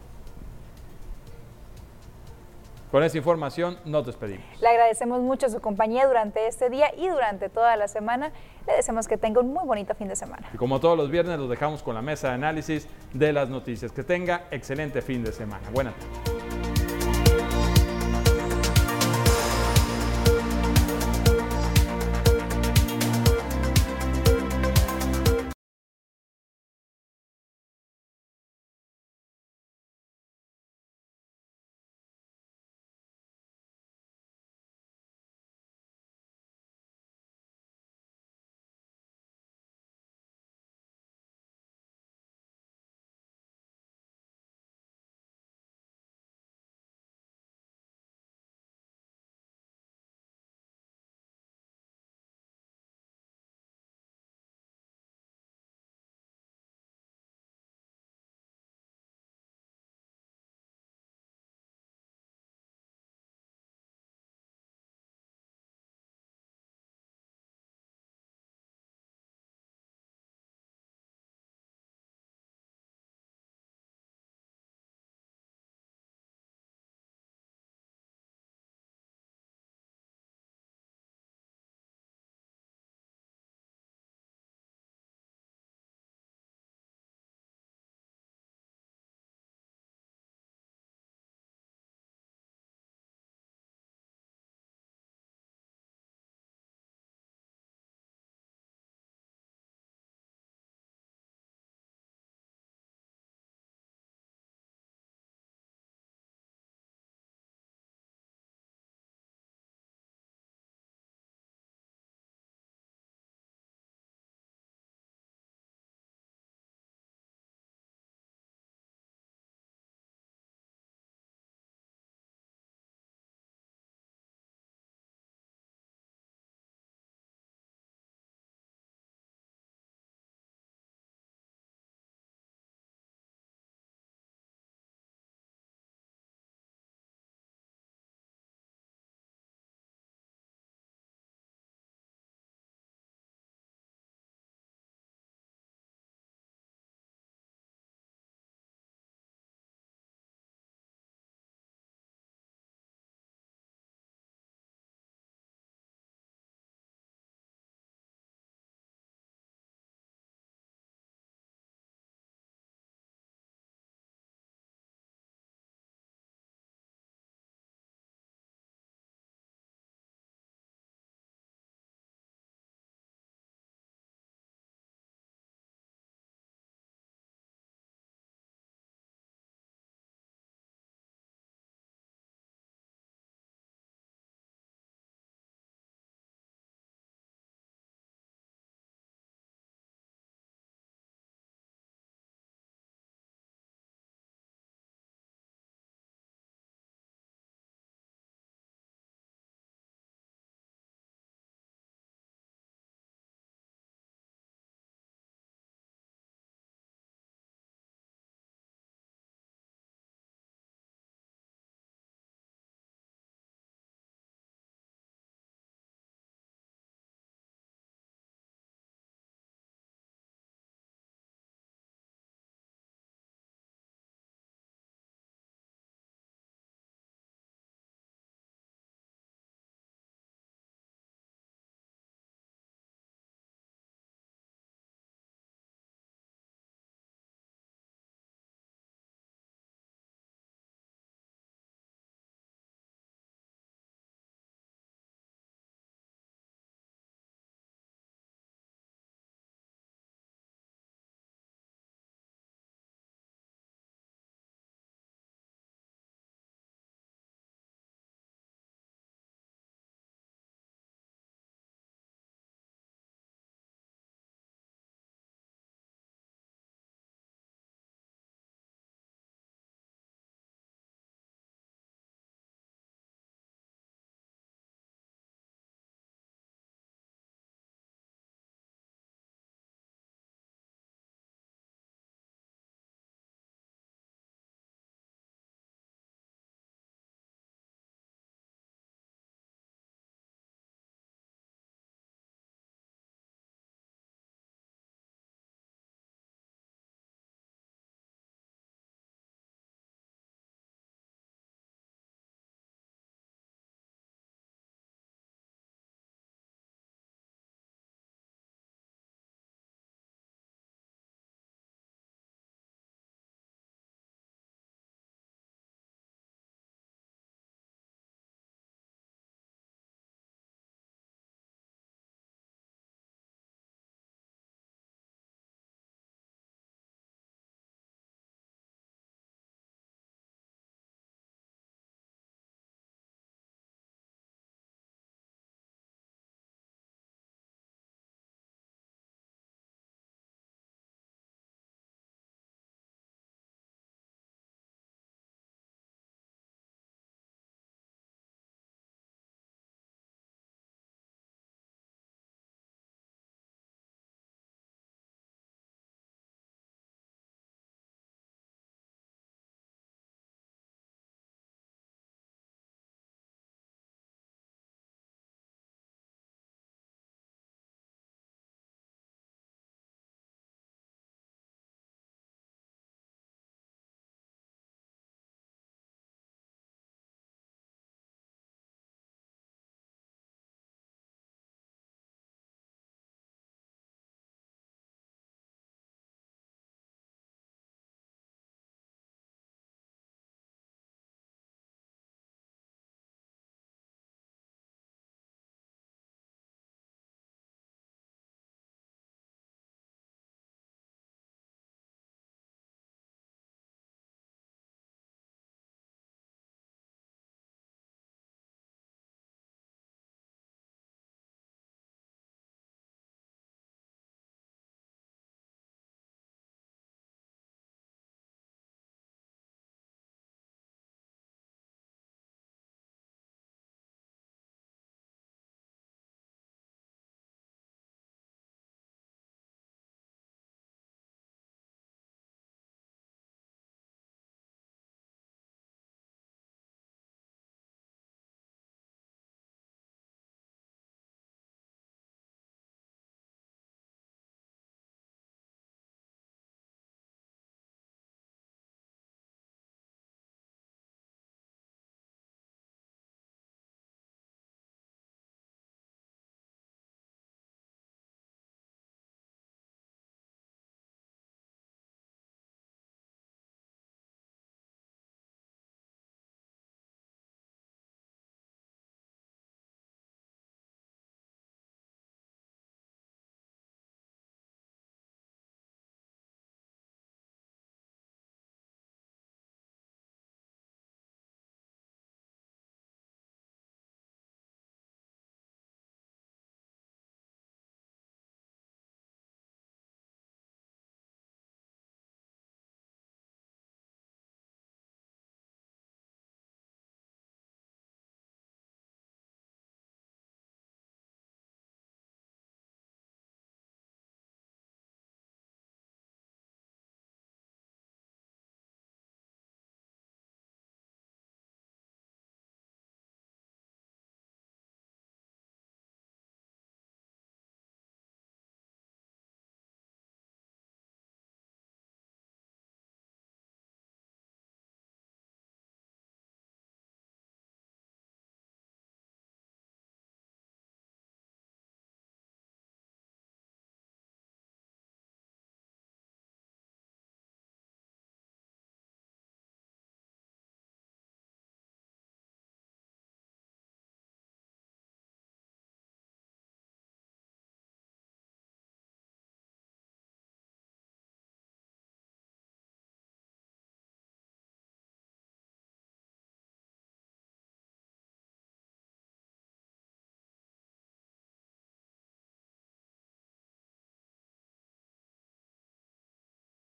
[2.91, 4.45] Con esta información nos despedimos.
[4.61, 8.33] Le agradecemos mucho su compañía durante este día y durante toda la semana.
[8.67, 10.49] Le deseamos que tenga un muy bonito fin de semana.
[10.53, 13.93] Y como todos los viernes, los dejamos con la mesa de análisis de las noticias.
[13.93, 15.71] Que tenga excelente fin de semana.
[15.73, 16.30] Buenas tardes.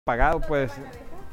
[0.04, 0.72] Pagado, pues.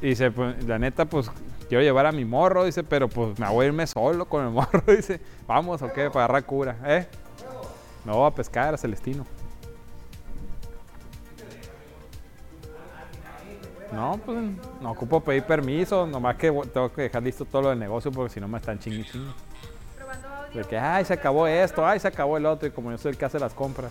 [0.00, 1.30] Y dice, pues, la neta, pues,
[1.68, 4.50] quiero llevar a mi morro, dice, pero pues me voy a irme solo con el
[4.52, 5.20] morro, dice.
[5.46, 6.10] Vamos, ¿o qué?
[6.10, 7.06] Para agarrar cura, ¿eh?
[8.04, 9.26] Me voy a pescar a Celestino.
[13.90, 14.38] No, pues
[14.82, 18.34] no ocupo pedir permiso, nomás que tengo que dejar listo todo lo del negocio porque
[18.34, 19.32] si no me están chingui chingui.
[20.52, 23.12] De que, ay, se acabó esto, ay, se acabó el otro, y como yo soy
[23.12, 23.90] el que hace las compras.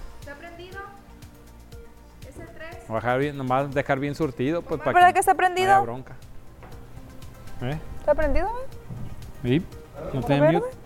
[2.95, 5.75] Dejar bien, nomás dejar bien surtido, pues para ¿Verdad que está prendido?
[5.75, 6.15] No bronca.
[7.61, 7.77] ¿Eh?
[7.99, 8.49] ¿Está prendido?
[9.43, 9.65] ¿Sí?
[10.13, 10.57] ¿No ¿Está tiene verde?
[10.59, 10.77] mute?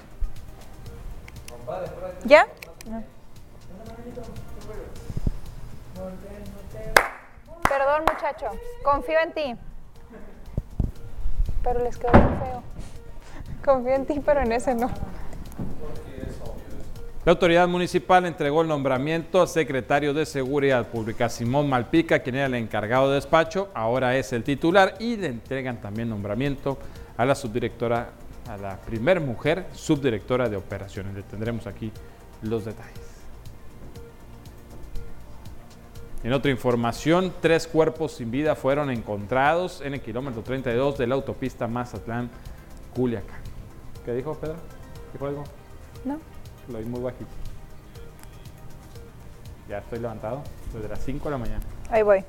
[2.26, 2.48] ¿Ya?
[7.68, 8.48] Perdón, muchacho.
[8.84, 9.56] Confío en ti.
[11.64, 12.64] Pero les quedó feo.
[13.64, 14.90] Confío en ti, pero en ese no.
[17.24, 22.48] La autoridad municipal entregó el nombramiento a secretario de Seguridad Pública, Simón Malpica, quien era
[22.48, 26.80] el encargado de despacho, ahora es el titular y le entregan también nombramiento
[27.18, 28.10] a la subdirectora,
[28.50, 31.14] a la primer mujer subdirectora de operaciones.
[31.14, 31.92] Le tendremos aquí
[32.42, 33.12] los detalles.
[36.24, 41.14] En otra información, tres cuerpos sin vida fueron encontrados en el kilómetro 32 de la
[41.14, 43.42] autopista Mazatlán-Culiacán.
[44.06, 44.56] ¿Qué dijo Pedro?
[45.14, 45.44] ¿Dijo algo?
[46.04, 46.31] No.
[46.68, 47.30] Lo oí muy bajito.
[49.68, 50.42] Ya estoy levantado
[50.74, 51.64] desde las 5 de la mañana.
[51.90, 52.24] Ahí voy.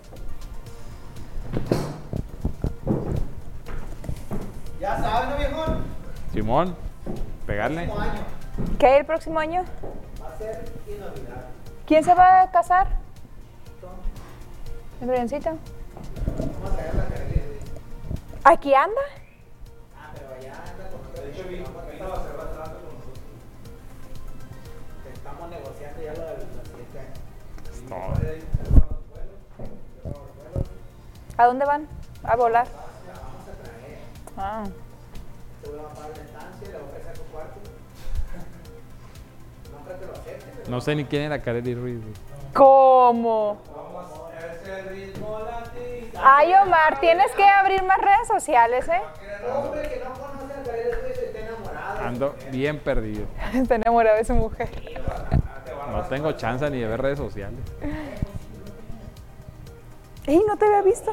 [4.80, 5.84] Ya sabes, ¿no, viejón?
[6.32, 6.76] Simón,
[7.46, 7.90] pegarle.
[8.78, 9.64] ¿Qué hay el próximo año?
[10.22, 11.42] Va a ser inolvidable.
[11.86, 12.88] ¿Quién se va a casar?
[15.00, 15.50] ¿El Briancito?
[15.50, 17.42] Vamos a caer la carrera.
[18.44, 19.00] ¿Aquí anda?
[19.96, 21.02] Ah, pero allá anda con
[31.36, 31.88] ¿A dónde van?
[32.24, 32.66] A volar.
[34.36, 34.64] Ah.
[40.68, 42.00] No sé ni quién era Kareli Ruiz.
[42.54, 43.58] ¿Cómo?
[46.22, 49.02] Ay, Omar, tienes que abrir más redes sociales, ¿eh?
[52.00, 53.26] Ando bien perdido.
[53.54, 54.68] Está enamorado de su mujer.
[55.92, 57.60] No tengo chance ni de ver redes sociales.
[60.26, 61.12] Ey, no te había visto.